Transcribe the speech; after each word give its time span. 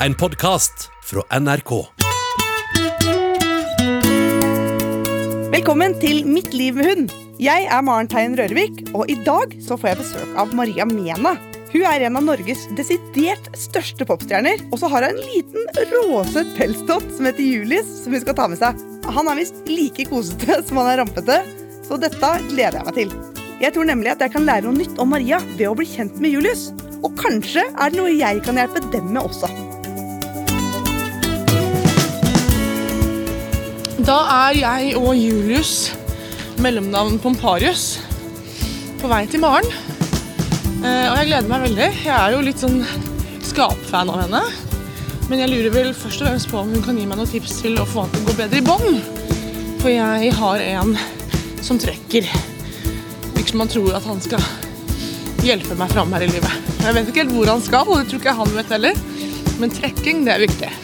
En 0.00 0.14
podkast 0.14 0.90
fra 1.08 1.22
NRK. 1.40 1.70
Velkommen 5.54 5.94
til 6.02 6.20
Mitt 6.28 6.52
liv 6.52 6.76
med 6.76 6.88
hund. 6.90 7.14
Jeg 7.40 7.64
er 7.64 7.84
Maren 7.84 8.10
Tein 8.12 8.36
Rørvik, 8.36 8.82
og 8.92 9.08
i 9.08 9.16
dag 9.24 9.54
så 9.64 9.78
får 9.80 9.94
jeg 9.94 10.00
besøk 10.02 10.34
av 10.42 10.52
Maria 10.58 10.84
Mena. 10.88 11.32
Hun 11.72 11.86
er 11.88 12.04
en 12.04 12.18
av 12.20 12.26
Norges 12.28 12.66
desidert 12.76 13.48
største 13.56 14.04
popstjerner, 14.08 14.60
og 14.68 14.82
så 14.82 14.90
har 14.92 15.06
hun 15.08 15.16
en 15.16 15.30
liten 15.32 15.64
råsøt 15.94 16.52
pelsdott 16.58 17.08
som 17.16 17.30
heter 17.30 17.48
Julius, 17.48 17.88
som 18.02 18.12
hun 18.12 18.24
skal 18.26 18.36
ta 18.36 18.50
med 18.52 18.60
seg. 18.60 18.82
Han 19.16 19.30
er 19.32 19.40
visst 19.40 19.62
like 19.70 20.04
kosete 20.12 20.60
som 20.68 20.82
han 20.82 20.92
er 20.92 21.00
rampete, 21.06 21.38
så 21.88 21.96
dette 22.02 22.34
gleder 22.50 22.82
jeg 22.82 22.90
meg 22.90 23.00
til. 23.00 23.16
Jeg 23.64 23.72
tror 23.72 23.88
nemlig 23.88 24.12
at 24.12 24.20
jeg 24.20 24.34
kan 24.36 24.44
lære 24.44 24.68
noe 24.68 24.76
nytt 24.76 25.00
om 25.00 25.08
Maria 25.16 25.40
ved 25.54 25.70
å 25.70 25.78
bli 25.78 25.88
kjent 25.88 26.20
med 26.20 26.36
Julius. 26.36 26.68
Og 27.00 27.16
kanskje 27.16 27.64
er 27.64 27.92
det 27.92 27.96
noe 27.96 28.12
jeg 28.12 28.44
kan 28.44 28.60
hjelpe 28.60 28.84
dem 28.92 29.08
med 29.14 29.24
også. 29.24 29.48
Da 34.06 34.20
er 34.30 34.52
jeg 34.54 34.92
og 35.00 35.16
Julius, 35.18 35.88
mellomnavn 36.62 37.16
Pomparius, 37.18 37.96
på 39.00 39.10
vei 39.10 39.24
til 39.26 39.42
Maren. 39.42 39.66
Eh, 40.86 41.08
og 41.10 41.16
jeg 41.18 41.32
gleder 41.32 41.50
meg 41.50 41.64
veldig. 41.64 41.88
Jeg 42.04 42.14
er 42.14 42.36
jo 42.36 42.44
litt 42.46 42.62
sånn 42.62 42.84
skapfan 43.42 44.12
av 44.14 44.20
henne. 44.22 44.44
Men 45.26 45.42
jeg 45.42 45.50
lurer 45.50 45.74
vel 45.74 45.90
først 45.90 46.22
og 46.22 46.30
fremst 46.30 46.52
på 46.52 46.62
om 46.62 46.70
hun 46.70 46.86
kan 46.86 47.02
gi 47.02 47.08
meg 47.08 47.18
noen 47.18 47.32
tips 47.32 47.58
til 47.64 47.82
å 47.82 47.88
få 47.90 48.04
han 48.04 48.14
til 48.14 48.22
å 48.22 48.30
gå 48.30 48.38
bedre 48.44 48.62
i 48.62 48.66
bånd. 48.70 49.02
For 49.82 49.90
jeg 49.90 50.32
har 50.38 50.66
en 50.68 50.94
som 51.66 51.82
trekker. 51.82 52.30
Virker 53.34 53.56
som 53.56 53.66
han 53.66 53.74
tror 53.74 53.98
at 53.98 54.06
han 54.06 54.22
skal 54.22 54.50
hjelpe 55.42 55.74
meg 55.82 55.90
fram 55.98 56.14
her 56.14 56.30
i 56.30 56.30
livet. 56.30 56.74
Jeg 56.78 56.94
vet 56.94 57.10
ikke 57.10 57.24
helt 57.24 57.38
hvor 57.40 57.56
han 57.56 57.70
skal, 57.72 57.90
og 57.90 58.04
det 58.04 58.12
tror 58.12 58.22
ikke 58.22 58.40
han 58.44 58.58
vet 58.62 58.74
heller. 58.78 59.06
Men 59.58 59.78
trekking, 59.82 60.28
det 60.28 60.38
er 60.38 60.46
viktig. 60.46 60.74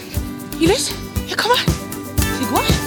Julius, 0.59 0.90
jeg 1.28 1.38
kommer. 1.38 1.68
Skal 2.32 2.82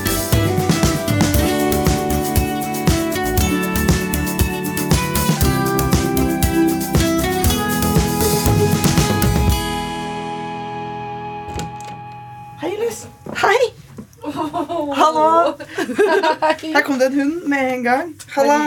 Her 16.26 16.82
kom 16.86 17.00
det 17.00 17.12
en 17.12 17.18
hund 17.20 17.48
med 17.52 17.72
en 17.74 17.84
gang. 17.86 18.14
Halla. 18.36 18.60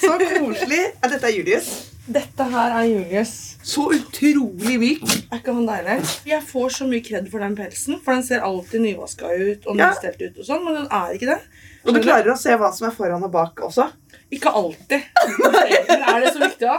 Så 0.00 0.14
koselig. 0.18 0.80
Ja, 1.02 1.08
dette 1.12 1.28
er 1.28 1.34
Julius. 1.36 1.72
Dette 2.04 2.44
her 2.52 2.74
er 2.80 2.84
Julius. 2.88 3.32
Så 3.64 3.86
utrolig 3.96 4.74
myk. 4.80 5.04
Er 5.32 5.38
ikke 5.40 5.54
han 5.56 5.66
deilig? 5.68 5.98
Jeg 6.28 6.42
får 6.44 6.74
så 6.78 6.88
mye 6.88 7.04
kred 7.04 7.30
for 7.32 7.40
den 7.44 7.54
pelsen, 7.56 8.00
for 8.04 8.12
den 8.16 8.24
ser 8.26 8.44
alltid 8.44 8.82
nyvaska 8.84 9.30
ut 9.32 9.64
og 9.70 9.78
nystelt 9.80 10.20
ut, 10.20 10.38
og 10.42 10.48
sånn, 10.48 10.64
men 10.66 10.76
den 10.82 10.88
er 10.92 11.14
ikke 11.16 11.30
det. 11.32 11.38
Og 11.84 11.94
du 11.96 12.00
klarer 12.04 12.32
å 12.32 12.36
se 12.40 12.52
hva 12.60 12.70
som 12.76 12.88
er 12.90 12.96
foran 12.96 13.24
og 13.24 13.32
bak 13.32 13.60
også. 13.68 13.88
Ikke 14.34 14.50
alltid. 14.50 15.04
er 16.10 16.24
det 16.24 16.32
så 16.34 16.40
viktig, 16.42 16.66
da? 16.68 16.76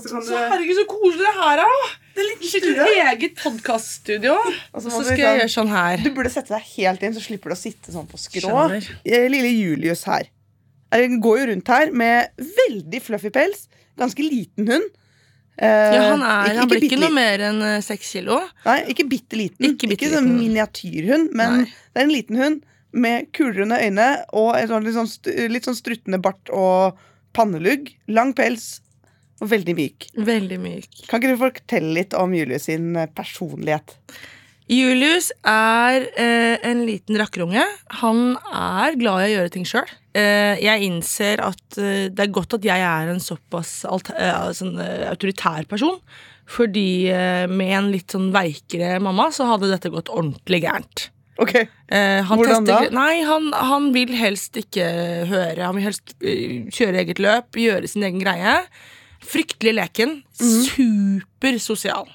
Så 0.00 0.36
herregud, 0.38 0.76
så 0.80 0.84
koselig 0.90 1.24
det 1.26 1.32
her 1.36 1.62
er. 1.64 1.88
det 2.16 2.22
er 2.22 2.28
litt 2.30 2.44
Sitter 2.50 2.80
eget 2.90 3.36
podkaststudio. 3.40 4.36
Og 4.74 4.84
så 4.84 4.92
skal 5.04 5.20
jeg 5.22 5.40
gjøre 5.42 5.52
sånn 5.54 5.72
her. 5.72 6.02
Du 6.04 6.10
burde 6.16 6.32
sette 6.32 6.54
deg 6.54 6.66
helt 6.76 7.04
inn, 7.06 7.16
så 7.16 7.22
slipper 7.24 7.52
du 7.52 7.56
å 7.56 7.60
sitte 7.60 7.94
sånn 7.94 8.08
på 8.10 8.20
skrå. 8.20 8.48
Skjønner. 8.48 8.88
Eh, 9.04 9.26
Lille 9.32 9.52
Julius 9.54 10.04
her. 10.10 10.30
Eh, 10.94 11.06
Går 11.22 11.42
jo 11.42 11.50
rundt 11.52 11.70
her 11.74 11.92
med 11.94 12.46
veldig 12.64 13.02
fluffy 13.04 13.30
pels. 13.34 13.68
Ganske 14.00 14.24
liten 14.24 14.66
hund. 14.70 14.88
Eh, 15.60 15.68
Ja, 15.94 16.02
han, 16.14 16.22
er, 16.24 16.56
han 16.56 16.70
blir 16.70 16.86
ikke 16.86 16.98
noe 17.02 17.12
mer 17.12 17.42
enn 17.50 17.60
eh, 17.66 17.78
seks 17.84 18.14
kilo. 18.16 18.40
Nei, 18.64 18.78
ikke 18.94 19.04
bitte 19.10 19.36
liten. 19.38 19.66
Ikke 19.74 19.90
bitte 19.90 20.08
sånn 20.14 20.30
miniatyrhund, 20.38 21.34
men 21.36 21.60
Nei. 21.60 21.66
det 21.92 22.00
er 22.00 22.06
en 22.08 22.14
liten 22.14 22.40
hund 22.40 22.66
med 22.92 23.30
kulrunde 23.36 23.78
øyne 23.80 24.08
og 24.36 24.56
sånn, 24.70 24.86
litt, 24.86 24.96
sånn, 24.96 25.50
litt 25.52 25.68
sånn 25.68 25.78
struttende 25.78 26.20
bart 26.22 26.50
og 26.54 26.98
pannelugg. 27.36 27.92
Lang 28.10 28.34
pels 28.36 28.80
og 29.40 29.48
veldig 29.54 29.76
myk. 29.78 30.10
Veldig 30.20 30.58
myk. 30.60 30.90
Kan 31.08 31.20
ikke 31.22 31.32
du 31.32 31.40
fortelle 31.40 31.94
litt 31.96 32.16
om 32.18 32.34
Julius 32.36 32.68
sin 32.68 32.92
eh, 32.98 33.08
personlighet? 33.16 33.96
Julius 34.70 35.32
er 35.48 36.04
eh, 36.14 36.60
en 36.66 36.84
liten 36.86 37.18
rakkerunge. 37.18 37.64
Han 38.02 38.36
er 38.54 38.98
glad 39.00 39.24
i 39.24 39.30
å 39.30 39.32
gjøre 39.32 39.52
ting 39.56 39.64
sjøl. 39.66 39.88
Eh, 40.14 40.60
jeg 40.62 40.86
innser 40.86 41.42
at 41.42 41.78
eh, 41.80 42.10
det 42.12 42.26
er 42.26 42.34
godt 42.34 42.58
at 42.60 42.68
jeg 42.68 42.84
er 42.86 43.10
en 43.10 43.22
såpass 43.22 43.80
alt, 43.88 44.12
eh, 44.14 44.50
sånn, 44.54 44.76
eh, 44.82 45.08
autoritær 45.10 45.66
person. 45.70 45.98
Fordi 46.50 47.06
med 47.46 47.72
en 47.76 47.88
litt 47.92 48.10
sånn 48.10 48.32
veikere 48.34 48.96
mamma 48.98 49.28
så 49.30 49.44
hadde 49.52 49.68
dette 49.70 49.92
gått 49.92 50.08
ordentlig 50.10 50.64
gærent. 50.64 51.04
Ok, 51.40 51.54
Eh, 51.90 52.20
han 52.22 52.38
Hvordan 52.38 52.66
da? 52.68 52.84
Nei, 52.94 53.24
han, 53.26 53.48
han 53.50 53.88
vil 53.90 54.12
helst 54.14 54.54
ikke 54.60 54.84
høre. 55.26 55.64
Han 55.64 55.74
vil 55.74 55.88
helst 55.88 56.12
eh, 56.22 56.68
kjøre 56.70 57.00
eget 57.02 57.18
løp, 57.18 57.58
gjøre 57.58 57.90
sin 57.90 58.04
egen 58.06 58.22
greie. 58.22 58.60
Fryktelig 59.26 59.72
leken. 59.74 60.20
Supersosial. 60.38 62.06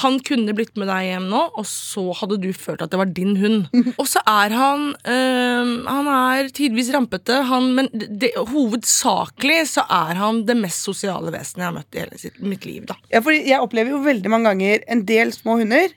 Han 0.00 0.20
kunne 0.24 0.54
blitt 0.54 0.76
med 0.78 0.88
deg 0.88 1.08
hjem 1.08 1.26
nå, 1.30 1.40
og 1.58 1.66
så 1.68 2.04
hadde 2.20 2.38
du 2.42 2.48
følt 2.56 2.82
at 2.84 2.92
det 2.92 3.00
var 3.00 3.10
din 3.12 3.34
hund. 3.40 3.66
Og 4.00 4.06
så 4.08 4.22
er 4.22 4.54
han 4.54 4.84
øh, 4.94 5.72
Han 5.88 6.10
er 6.14 6.50
tidvis 6.54 6.92
rampete, 6.94 7.40
han, 7.50 7.72
men 7.76 7.90
det, 7.92 8.32
hovedsakelig 8.38 9.64
så 9.74 9.84
er 9.90 10.20
han 10.20 10.44
det 10.48 10.56
mest 10.62 10.86
sosiale 10.86 11.34
vesenet 11.34 11.64
jeg 11.64 11.68
har 11.68 11.76
møtt 11.76 11.98
i 11.98 12.04
hele 12.04 12.22
sitt, 12.22 12.38
mitt 12.40 12.64
liv. 12.68 12.86
da 12.88 12.96
ja, 13.10 13.20
fordi 13.20 13.42
Jeg 13.50 13.66
opplever 13.66 13.96
jo 13.96 14.02
veldig 14.06 14.32
mange 14.32 14.52
ganger 14.52 14.86
en 14.94 15.04
del 15.08 15.34
små 15.34 15.58
hunder 15.60 15.90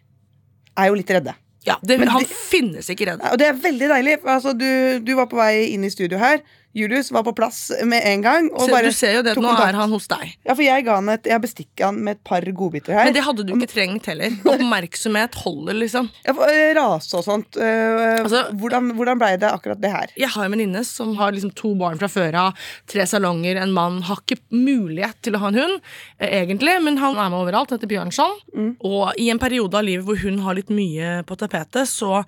er 0.73 0.89
jo 0.89 0.97
litt 0.97 1.13
redde. 1.13 1.35
Ja, 1.65 1.77
det, 1.81 1.97
Men 1.99 2.07
Han 2.11 2.21
det- 2.25 2.29
finnes 2.29 2.89
ikke 2.89 3.05
redd. 3.11 3.21
Og 3.31 3.39
det 3.39 3.47
er 3.47 3.53
veldig 3.53 3.89
deilig. 3.89 4.17
Altså, 4.25 4.53
du, 4.57 4.99
du 4.99 5.13
var 5.15 5.25
på 5.31 5.37
vei 5.39 5.69
inn 5.73 5.83
i 5.83 5.89
studio 5.93 6.17
her. 6.19 6.41
Julius 6.73 7.11
var 7.13 7.23
på 7.23 7.35
plass 7.37 7.71
med 7.85 8.01
en 8.05 8.21
gang. 8.25 8.47
Og 8.53 8.65
Se, 8.65 8.71
bare 8.73 8.89
du 8.89 8.95
ser 8.97 9.13
jo 9.17 9.21
det, 9.23 9.35
nå 9.37 9.43
kontakt. 9.45 9.67
er 9.69 9.77
han 9.77 9.91
hos 9.93 10.07
deg. 10.09 10.31
Ja, 10.45 10.55
for 10.55 10.63
jeg 10.65 10.85
ga 10.87 10.95
han 10.97 11.09
et 11.13 11.25
Jeg 11.29 11.41
bestikket 11.43 11.85
han 11.85 11.99
med 12.03 12.17
et 12.17 12.23
par 12.23 12.41
godbiter 12.41 12.93
her. 12.97 13.05
Men 13.05 13.13
det 13.13 13.23
hadde 13.23 13.45
du 13.45 13.53
ikke 13.53 13.69
trengt 13.73 14.05
heller. 14.09 14.33
Oppmerksomhet 14.53 15.35
holder, 15.43 15.77
liksom. 15.83 16.09
Ja, 16.25 16.33
for, 16.33 16.49
eh, 16.49 16.73
Rase 16.77 17.13
og 17.19 17.23
sånt. 17.27 17.57
eh, 17.57 18.21
Altså- 18.23 18.45
hvordan 18.57 18.91
hvordan 18.97 19.19
blei 19.21 19.37
det 19.37 19.49
akkurat 19.51 19.79
det 19.81 19.91
her? 19.91 20.07
Jeg 20.17 20.29
har 20.29 20.45
en 20.45 20.51
venninne 20.55 20.83
som 20.85 21.15
har 21.15 21.31
liksom 21.31 21.53
to 21.55 21.75
barn 21.75 21.97
fra 22.01 22.07
før 22.07 22.33
av, 22.47 22.53
tre 22.87 23.05
salonger, 23.05 23.55
en 23.61 23.71
mann. 23.71 24.01
Har 24.03 24.17
ikke 24.25 24.39
mulighet 24.51 25.21
til 25.21 25.33
å 25.33 25.39
ha 25.39 25.47
en 25.47 25.59
hund, 25.61 25.81
eh, 26.19 26.41
egentlig, 26.43 26.81
men 26.83 26.97
han 26.97 27.15
er 27.17 27.29
med 27.29 27.39
overalt. 27.45 27.69
Heter 27.69 27.87
Bjørnson. 27.87 28.75
Og 28.83 29.13
i 29.19 29.29
en 29.29 29.39
periode 29.39 29.75
av 29.75 29.83
livet 29.85 30.05
hvor 30.05 30.17
hun 30.17 30.39
har 30.39 30.55
litt 30.55 30.69
mye 30.69 31.23
på 31.25 31.37
tapetet, 31.37 31.85
så 31.87 32.23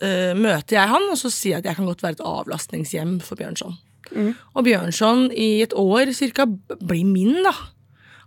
eh, 0.00 0.32
møter 0.38 0.78
jeg 0.78 0.92
han, 0.94 1.08
og 1.12 1.18
så 1.20 1.30
sier 1.32 1.56
jeg 1.58 1.64
at 1.64 1.70
jeg 1.72 1.80
kan 1.80 1.88
godt 1.90 2.04
være 2.04 2.18
et 2.18 2.26
avlastningshjem 2.32 3.18
for 3.24 3.40
Bjørnson. 3.40 3.76
Og 4.12 4.64
Bjørnson 4.66 5.30
i 5.32 5.62
et 5.64 5.72
år 5.78 6.10
cirka 6.16 6.44
blir 6.48 7.06
min, 7.08 7.38
da. 7.46 7.52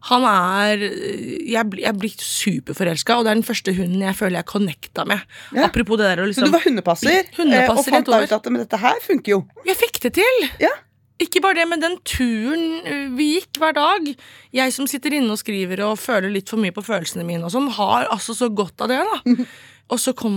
Han 0.06 0.26
er 0.30 0.82
Jeg, 0.86 1.66
jeg 1.82 1.94
blir 1.98 2.16
superforelska, 2.22 3.18
og 3.18 3.26
det 3.26 3.32
er 3.32 3.40
den 3.40 3.48
første 3.48 3.74
hunden 3.74 4.04
jeg 4.06 4.18
føler 4.18 4.40
jeg 4.40 4.50
connecta 4.50 5.06
med. 5.10 5.22
Ja. 5.56 5.68
Apropos 5.70 5.98
det 5.98 6.10
der 6.12 6.22
å 6.22 6.26
Så 6.26 6.32
liksom 6.32 6.50
du 6.50 6.58
var 6.58 6.66
hundepasser, 6.66 7.30
Hundepasser 7.38 7.72
eh, 7.72 7.78
og 7.78 7.90
fant 7.90 8.12
ut 8.14 8.36
at 8.38 8.50
men 8.52 8.62
dette 8.62 8.82
her 8.82 9.00
funker 9.06 9.38
jo. 9.38 9.40
Jeg 9.66 9.80
fikk 9.82 10.02
det 10.06 10.14
til! 10.20 10.44
Ja. 10.62 10.74
Ikke 11.22 11.40
bare 11.40 11.62
det, 11.62 11.68
men 11.72 11.80
den 11.80 11.96
turen 12.04 13.16
vi 13.16 13.30
gikk 13.38 13.62
hver 13.62 13.72
dag. 13.78 14.10
Jeg 14.54 14.74
som 14.76 14.88
sitter 14.90 15.16
inne 15.16 15.32
og 15.32 15.40
skriver 15.40 15.80
og 15.88 15.96
føler 16.02 16.34
litt 16.34 16.52
for 16.52 16.60
mye 16.60 16.76
på 16.76 16.84
følelsene 16.84 17.24
mine, 17.24 17.46
og 17.48 17.54
sånn, 17.54 17.70
har 17.78 18.10
altså 18.12 18.36
så 18.36 18.50
godt 18.52 18.84
av 18.84 18.92
det. 18.92 19.00
da. 19.00 19.46
Og 19.94 20.00
så 20.02 20.16
kom 20.18 20.34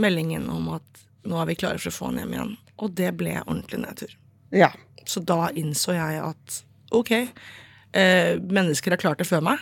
meldingen 0.00 0.48
om 0.54 0.68
at 0.78 1.04
nå 1.28 1.38
er 1.42 1.48
vi 1.50 1.58
klare 1.60 1.80
for 1.82 1.90
å 1.92 1.96
få 1.98 2.10
han 2.12 2.20
hjem 2.22 2.36
igjen. 2.36 2.52
Og 2.78 2.92
det 2.96 3.10
ble 3.18 3.38
ordentlig 3.44 3.80
nedtur. 3.82 4.12
Ja. 4.54 4.70
Så 5.08 5.20
da 5.24 5.48
innså 5.58 5.94
jeg 5.96 6.20
at 6.22 6.60
ok, 6.94 7.10
eh, 7.92 8.36
mennesker 8.38 8.94
har 8.94 9.00
klart 9.02 9.18
det 9.20 9.26
før 9.28 9.42
meg. 9.44 9.58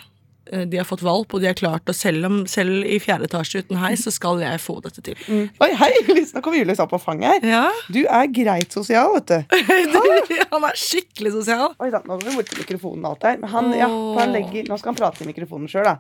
Eh, 0.53 0.63
De 0.69 0.77
har 0.79 0.87
fått 0.87 1.03
valp, 1.03 1.33
og 1.35 1.41
de 1.43 1.49
har 1.49 1.57
klart 1.59 1.85
det. 1.89 1.95
Selv, 1.99 2.25
om, 2.29 2.37
selv 2.47 2.85
i 2.87 2.99
fjerde 3.03 3.27
etasje 3.27 3.65
uten 3.65 3.81
heis, 3.83 4.05
så 4.07 4.13
skal 4.15 4.39
jeg 4.45 4.61
få 4.63 4.77
dette 4.85 5.03
til. 5.03 5.17
Oi, 5.59 5.71
hei, 5.81 5.91
nå 6.35 6.43
kommer 6.45 6.61
Julius 6.61 6.79
opp 6.85 6.93
på 6.95 7.01
fanget 7.03 7.43
her. 7.43 7.49
Ja, 7.51 7.65
Du 7.91 8.03
er 8.05 8.29
greit 8.31 8.77
sosial, 8.77 9.17
vet 9.17 9.33
du. 9.33 9.57
Han 10.53 10.69
er 10.69 10.79
skikkelig 10.79 11.33
sosial. 11.41 11.73
Oi 11.83 11.91
da, 11.91 12.03
nå 12.07 12.21
går 12.21 12.29
vi 12.31 12.37
bort 12.39 12.53
til 12.53 12.63
mikrofonen 12.63 13.09
og 13.09 13.17
alt 13.17 13.27
her. 13.31 13.41
Men 13.43 13.51
han, 13.57 13.73
ja, 13.75 13.89
han 14.21 14.37
legger, 14.37 14.69
nå 14.71 14.79
skal 14.79 14.93
han 14.93 15.01
prate 15.01 15.25
i 15.25 15.31
mikrofonen 15.33 15.67
sjøl, 15.73 15.89
da. 15.89 15.97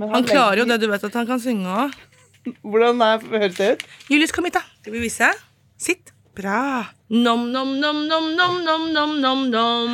Men 0.00 0.08
Han 0.14 0.24
klarer 0.24 0.62
jo 0.62 0.64
det, 0.70 0.80
du 0.80 0.88
vet 0.88 1.04
at 1.04 1.18
han 1.20 1.28
kan 1.28 1.40
synge 1.42 1.68
òg. 1.68 2.00
Hvordan 2.42 2.98
er, 3.06 3.22
høres 3.30 3.54
det 3.58 3.66
ut? 3.72 3.82
Julius, 4.10 4.32
kom 4.34 4.44
hit, 4.48 4.56
da. 4.58 4.62
Skal 4.82 4.92
vi 4.96 5.00
vise? 5.04 5.28
Sitt. 5.78 6.10
Bra. 6.34 6.90
Nom-nom-nom-nom-nom-nom-nom-nom. 7.12 9.92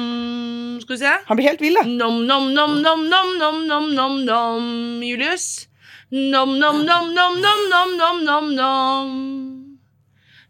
Skal 0.81 0.95
vi 0.95 0.99
se. 1.03 1.13
Han 1.29 1.37
blir 1.37 1.49
helt 1.51 1.61
vill, 1.61 1.77
da. 1.77 1.83
Nom-nom-nom-nom-nom-nom-nom-nom. 1.85 4.65
Julius. 5.05 5.69
Nom-nom-nom-nom-nom-nom-nom-nom. 6.11 9.09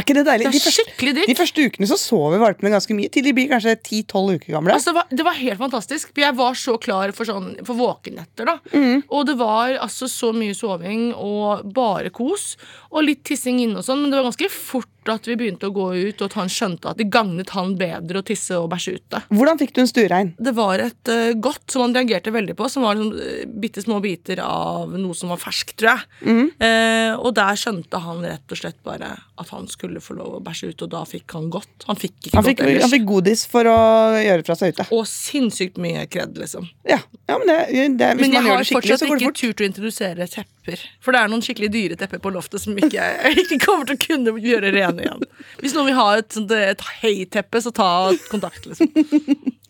Er 0.00 0.06
ikke 0.06 0.16
det 0.16 0.24
deilig? 0.24 0.46
Det 0.48 0.56
De 0.56 0.64
første, 0.64 1.24
de 1.28 1.36
første 1.36 1.64
ukene 1.68 1.88
så 1.90 1.98
sover 2.00 2.40
valpene 2.40 2.72
ganske 2.72 2.94
mye, 2.96 3.10
til 3.12 3.26
de 3.26 3.34
blir 3.36 3.50
kanskje 3.50 3.74
10-12 3.76 4.38
uker 4.38 4.54
gamle. 4.54 4.72
Altså, 4.72 4.94
det, 4.94 4.96
var, 4.96 5.10
det 5.20 5.26
var 5.26 5.36
helt 5.36 5.60
fantastisk. 5.60 6.12
Jeg 6.16 6.36
var 6.38 6.56
så 6.56 6.76
klar 6.80 7.12
for, 7.16 7.28
sånn, 7.28 7.52
for 7.66 7.76
våkenetter. 7.78 8.48
da 8.48 8.56
Mm. 8.70 9.02
Og 9.12 9.26
det 9.26 9.34
var 9.40 9.74
altså 9.82 10.06
så 10.08 10.30
mye 10.36 10.54
soving 10.54 11.10
og 11.16 11.66
bare 11.74 12.12
kos. 12.14 12.54
Og 12.90 13.04
litt 13.04 13.24
tissing 13.26 13.60
inne 13.64 13.80
og 13.80 13.86
sånn, 13.86 14.04
men 14.04 14.12
det 14.12 14.20
var 14.20 14.30
ganske 14.30 14.50
fort 14.52 14.88
at 15.14 15.28
vi 15.28 15.36
begynte 15.40 15.70
å 15.70 15.74
gå 15.74 15.86
ut, 15.96 16.20
og 16.20 16.26
at 16.28 16.36
han 16.38 16.52
skjønte 16.52 16.92
at 16.92 17.00
det 17.00 17.08
gagnet 17.12 17.52
han 17.56 17.74
bedre 17.80 18.22
å 18.22 18.26
tisse 18.26 18.58
og 18.58 18.70
bæsje 18.72 18.96
ute. 18.98 19.22
Hvordan 19.32 19.60
fikk 19.60 19.74
du 19.76 19.82
en 19.84 19.90
stuerein? 19.90 20.32
Det 20.38 20.54
var 20.56 20.82
et 20.84 21.12
uh, 21.12 21.32
godt 21.38 21.66
som 21.72 21.84
han 21.86 21.96
reagerte 21.96 22.34
veldig 22.34 22.56
på, 22.58 22.68
som 22.72 22.86
var 22.86 22.98
liksom, 22.98 23.50
bitte 23.62 23.84
små 23.84 24.00
biter 24.04 24.42
av 24.44 24.94
noe 24.96 25.16
som 25.16 25.32
var 25.32 25.40
ferskt, 25.42 25.76
tror 25.80 25.92
jeg. 25.94 26.08
Mm. 26.26 26.46
Uh, 26.60 27.12
og 27.20 27.34
der 27.38 27.58
skjønte 27.60 28.02
han 28.04 28.24
rett 28.26 28.54
og 28.54 28.62
slett 28.62 28.80
bare 28.86 29.14
at 29.40 29.52
han 29.54 29.68
skulle 29.70 30.02
få 30.04 30.16
lov 30.18 30.38
å 30.38 30.42
bæsje 30.44 30.72
ut, 30.72 30.84
og 30.84 30.92
da 30.92 31.02
fikk 31.08 31.36
han 31.36 31.48
godt. 31.52 31.86
Han 31.88 31.98
fikk 31.98 32.28
ikke 32.28 32.36
Han 32.36 32.46
fikk, 32.46 32.60
godt 32.60 32.68
ellers. 32.68 32.84
han 32.84 32.92
fikk 32.94 33.06
godis 33.08 33.44
for 33.50 33.70
å 33.70 33.78
gjøre 34.20 34.44
fra 34.46 34.56
seg 34.58 34.74
ute. 34.74 34.86
Og 34.96 35.06
sinnssykt 35.08 35.80
mye 35.80 36.04
kred, 36.10 36.36
liksom. 36.40 36.68
Ja, 36.88 37.00
ja 37.30 37.38
men 37.40 37.48
det, 37.48 37.58
det, 38.00 38.10
Hvis 38.18 38.26
Men 38.26 38.36
jeg 38.36 38.42
man 38.42 38.48
gjør 38.50 38.56
har 38.56 38.64
det 38.64 38.68
skikkelig, 38.68 38.90
fortsatt 38.90 39.02
så 39.04 39.08
går 39.08 39.16
det 39.16 39.24
ikke 39.24 39.30
fort. 39.30 39.40
turt 39.40 39.62
å 39.62 39.68
introdusere 39.70 40.28
tepper. 40.34 40.84
For 41.00 41.16
det 41.16 41.22
er 41.22 41.32
noen 41.32 41.44
skikkelig 41.44 41.70
dyre 41.74 41.98
tepper 42.00 42.22
på 42.22 42.32
loftet 42.34 42.64
som 42.64 42.76
ikke 42.76 42.90
jeg 43.00 43.36
ikke 43.44 43.60
kommer 43.64 43.88
til 43.88 43.96
å 43.98 44.02
kunne 44.04 44.36
gjøre 44.44 44.72
rene 44.76 44.99
igjen. 45.04 45.24
Hvis 45.62 45.74
noen 45.76 45.90
vil 45.90 45.98
ha 45.98 46.06
et, 46.20 46.30
sånt, 46.36 46.52
et 46.54 46.84
heiteppe, 47.00 47.62
så 47.64 47.72
ta 47.74 47.90
kontakt, 48.30 48.66
liksom. 48.70 48.90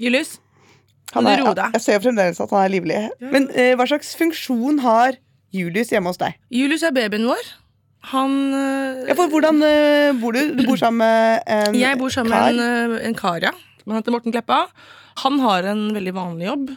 Julius? 0.00 0.36
Han 1.14 1.26
er, 1.26 1.42
jeg 1.74 1.82
ser 1.82 2.02
fremdeles 2.04 2.38
at 2.38 2.52
han 2.54 2.62
er 2.68 2.70
livlig. 2.70 2.98
Men 3.32 3.48
eh, 3.58 3.72
hva 3.78 3.86
slags 3.90 4.12
funksjon 4.18 4.78
har 4.84 5.16
Julius 5.54 5.90
hjemme 5.90 6.12
hos 6.12 6.20
deg? 6.20 6.36
Julius 6.54 6.84
er 6.86 6.94
babyen 6.94 7.26
vår. 7.26 7.48
Han 8.12 8.36
øh, 8.54 9.08
Ja, 9.10 9.16
for 9.18 9.28
hvordan 9.32 9.58
eh, 9.66 10.12
bor 10.20 10.32
du? 10.36 10.54
Du 10.56 10.62
bor 10.68 10.78
sammen 10.80 11.02
med 11.02 11.42
en 11.50 11.74
Jeg 11.76 11.98
bor 12.00 12.12
sammen 12.14 12.32
kar? 12.32 12.46
med 12.54 12.62
en, 12.62 12.94
øh, 12.94 13.08
en 13.10 13.18
kar, 13.18 13.42
ja. 13.42 13.50
Han 13.86 13.98
heter 13.98 14.14
Morten 14.14 14.32
Kleppa. 14.32 14.62
Han 15.24 15.40
har 15.42 15.66
en 15.72 15.82
veldig 15.96 16.14
vanlig 16.16 16.46
jobb. 16.46 16.70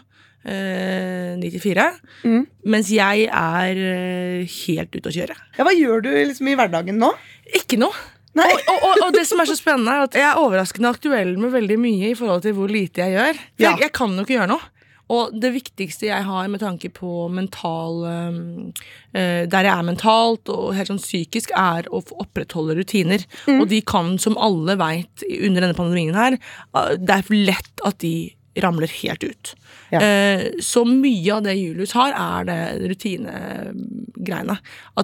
Eh, 0.44 1.38
9-4. 1.40 1.86
Mm. 2.28 2.42
Mens 2.74 2.90
jeg 2.92 3.30
er 3.30 3.80
øh, 3.80 4.56
helt 4.66 4.98
ute 4.98 5.12
å 5.12 5.16
kjøre. 5.16 5.38
Ja, 5.56 5.64
hva 5.64 5.72
gjør 5.78 6.04
du 6.04 6.10
liksom 6.12 6.50
i 6.52 6.58
hverdagen 6.60 7.00
nå? 7.00 7.14
Ikke 7.56 7.80
noe. 7.80 7.96
Og, 8.34 8.60
og, 8.74 8.94
og 9.06 9.14
det 9.14 9.28
som 9.30 9.40
er 9.44 9.46
så 9.46 9.56
spennende, 9.60 9.92
er 9.94 10.08
at 10.08 10.16
jeg 10.18 10.26
er 10.26 10.40
overraskende 10.42 10.90
aktuell 10.90 11.36
med 11.38 11.52
veldig 11.54 11.78
mye 11.80 12.12
i 12.12 12.16
forhold 12.18 12.42
til 12.46 12.56
hvor 12.58 12.72
lite 12.72 13.04
jeg 13.06 13.14
gjør. 13.14 13.42
For 13.44 13.62
Ja. 13.66 13.72
jeg, 13.76 13.80
jeg 13.88 13.94
kan 13.94 14.16
jo 14.18 14.24
ikke 14.26 14.38
gjøre 14.40 14.48
noe. 14.56 14.70
Og 15.14 15.34
det 15.38 15.52
viktigste 15.54 16.08
jeg 16.08 16.24
har 16.26 16.48
med 16.50 16.62
tanke 16.64 16.90
på 16.90 17.28
mental 17.30 17.98
øh, 18.08 19.44
Der 19.52 19.68
jeg 19.68 19.74
er 19.74 19.86
mentalt 19.86 20.50
og 20.50 20.72
helt 20.78 20.90
sånn 20.90 21.02
psykisk, 21.02 21.52
er 21.60 21.86
å 21.94 22.02
opprettholde 22.24 22.78
rutiner. 22.80 23.26
Og 23.60 23.68
de 23.70 23.82
kan, 23.86 24.16
som 24.18 24.38
alle 24.42 24.78
veit 24.80 25.26
under 25.30 25.62
denne 25.68 25.78
pandemien 25.78 26.16
her, 26.18 26.40
øh, 26.74 26.96
det 26.98 27.20
er 27.20 27.36
lett 27.52 27.84
at 27.86 28.00
de 28.02 28.32
ramler 28.64 28.88
helt 29.02 29.24
ut. 29.26 29.54
Ja. 29.94 30.02
Eh, 30.02 30.60
så 30.64 30.82
mye 30.90 31.36
av 31.36 31.44
det 31.46 31.54
Julius 31.60 31.94
har, 31.94 32.16
er 32.18 32.48
det 32.50 32.60
rutinegreiene. 32.94 34.58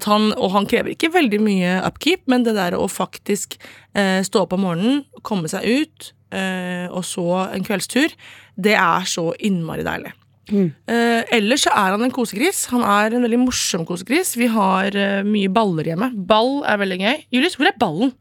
Han, 0.08 0.30
og 0.34 0.54
han 0.56 0.70
krever 0.70 0.96
ikke 0.96 1.12
veldig 1.14 1.42
mye 1.46 1.76
upkeep, 1.86 2.26
men 2.32 2.48
det 2.48 2.56
der 2.58 2.78
å 2.78 2.88
faktisk 2.90 3.60
eh, 3.94 4.20
stå 4.26 4.46
opp 4.46 4.56
om 4.58 4.66
morgenen, 4.66 5.04
komme 5.22 5.52
seg 5.52 5.68
ut, 5.68 6.14
eh, 6.34 6.88
og 6.90 7.06
så 7.06 7.28
en 7.50 7.68
kveldstur, 7.68 8.16
det 8.60 8.74
er 8.80 9.06
så 9.10 9.30
innmari 9.38 9.86
deilig. 9.86 10.16
Eh, 10.50 11.22
ellers 11.36 11.68
så 11.68 11.74
er 11.78 11.94
han 11.94 12.04
en 12.06 12.14
kosegris. 12.14 12.64
Han 12.74 12.82
er 12.82 13.14
en 13.14 13.26
veldig 13.26 13.42
morsom 13.44 13.86
kosegris. 13.86 14.34
Vi 14.40 14.50
har 14.50 14.96
eh, 14.98 15.22
mye 15.28 15.52
baller 15.54 15.92
hjemme. 15.92 16.12
Ball 16.30 16.64
er 16.66 16.80
veldig 16.82 17.00
gøy. 17.04 17.26
Julius, 17.36 17.58
hvor 17.60 17.70
er 17.70 17.78
ballen? 17.82 18.16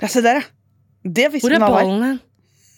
Ja, 0.00 0.10
se 0.12 0.22
der, 0.24 0.42
ja. 0.42 0.48
Det 1.00 1.30
visste 1.32 1.48
Hvor 1.48 1.56
er 1.56 1.64
ballen 1.64 2.02
hen? 2.04 2.18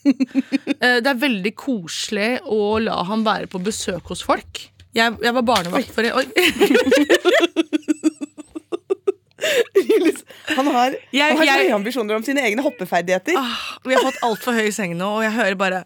Eh, 0.05 0.99
det 1.03 1.07
er 1.13 1.19
veldig 1.23 1.53
koselig 1.59 2.31
å 2.51 2.79
la 2.83 2.97
han 3.07 3.23
være 3.27 3.47
på 3.53 3.61
besøk 3.63 4.09
hos 4.11 4.23
folk. 4.27 4.65
Jeg, 4.93 5.15
jeg 5.23 5.33
var 5.39 5.45
barnevakt 5.47 5.93
for 5.95 6.05
Oi. 6.05 6.27
Han 10.57 10.67
har, 10.69 10.95
Jeg- 11.13 11.29
han 11.33 11.37
har 11.39 11.45
jeg- 11.47 11.67
høye 11.67 11.75
ambisjoner 11.75 12.15
om 12.17 12.23
sine 12.23 12.41
egne 12.47 12.63
hoppeferdigheter. 12.63 13.35
Ah, 13.37 13.79
vi 13.85 13.95
har 13.95 14.03
fått 14.05 14.21
altfor 14.23 14.53
høy 14.55 14.71
seng 14.73 14.95
nå, 14.99 15.09
og 15.19 15.23
jeg 15.25 15.33
hører 15.33 15.57
bare 15.59 15.85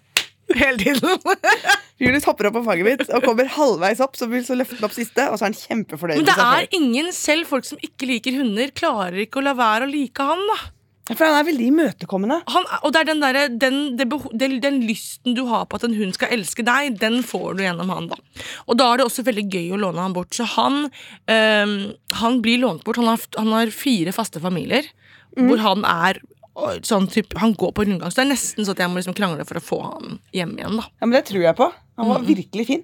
hele 0.54 0.76
tiden. 0.76 1.18
Julius 2.02 2.24
hopper 2.28 2.48
opp 2.50 2.54
på 2.58 2.64
fanget 2.66 2.84
mitt 2.84 3.08
og 3.08 3.24
kommer 3.24 3.48
halvveis 3.48 4.00
opp, 4.04 4.16
så 4.18 4.28
vil 4.28 4.44
så 4.44 4.54
løfte 4.58 4.82
opp 4.84 4.92
siste, 4.92 5.24
og 5.30 5.38
så 5.38 5.46
er 5.46 5.52
han 5.52 5.56
kjempefornøyd. 5.60 6.16
Men 6.20 6.28
det 6.28 6.36
er 6.36 6.66
ingen, 6.76 7.12
selv 7.16 7.46
folk 7.48 7.64
som 7.64 7.78
ikke 7.80 8.06
liker 8.10 8.36
hunder, 8.36 8.68
klarer 8.76 9.22
ikke 9.24 9.40
å 9.40 9.46
la 9.46 9.54
være 9.56 9.86
å 9.88 9.90
like 9.90 10.26
han. 10.28 10.42
da 10.52 10.58
For 11.06 11.22
han 11.22 11.36
er 11.38 11.44
veldig 11.46 11.66
imøtekommende. 11.70 12.40
han, 12.50 12.64
Og 12.82 12.92
det 12.92 13.00
er 13.00 13.08
den, 13.12 13.20
der, 13.22 13.36
den, 13.62 13.96
det 13.96 14.08
beho- 14.10 14.32
den, 14.34 14.56
den 14.60 14.80
lysten 14.88 15.36
du 15.36 15.44
har 15.46 15.64
på 15.70 15.76
at 15.78 15.84
en 15.86 15.94
hund 15.94 16.14
skal 16.16 16.32
elske 16.34 16.64
deg, 16.66 16.96
den 16.98 17.20
får 17.22 17.56
du 17.56 17.62
gjennom 17.62 17.92
han. 17.94 18.08
da 18.10 18.16
Og 18.66 18.76
da 18.80 18.88
er 18.92 18.96
det 18.98 19.06
også 19.06 19.22
veldig 19.28 19.44
gøy 19.52 19.68
å 19.76 19.78
låne 19.84 20.02
han 20.02 20.12
bort. 20.16 20.34
Så 20.34 20.44
han, 20.56 20.88
øhm, 21.30 21.76
han 22.18 22.40
blir 22.42 22.58
lånt 22.58 22.82
bort. 22.84 22.96
Han 22.98 23.06
har, 23.12 23.20
han 23.38 23.52
har 23.54 23.70
fire 23.70 24.10
faste 24.16 24.42
familier, 24.42 24.88
hvor 25.36 25.58
han 25.62 25.84
er 25.84 26.18
sånn 26.82 27.06
typ, 27.12 27.34
Han 27.38 27.52
går 27.54 27.72
på 27.76 27.84
rundgang. 27.84 28.10
Så 28.10 28.16
det 28.22 28.24
er 28.26 28.32
nesten 28.32 28.64
sånn 28.64 28.72
at 28.74 28.78
jeg 28.80 28.88
må 28.90 28.96
liksom 28.96 29.14
krangle 29.14 29.44
for 29.46 29.58
å 29.60 29.62
få 29.62 29.78
han 29.84 30.18
hjem 30.32 30.54
igjen. 30.58 30.78
da 30.80 30.86
Ja, 30.88 31.06
men 31.06 31.12
Det 31.20 31.24
tror 31.30 31.42
jeg 31.44 31.54
på. 31.58 31.70
Han 32.00 32.08
var 32.08 32.20
virkelig 32.24 32.66
fin. 32.66 32.82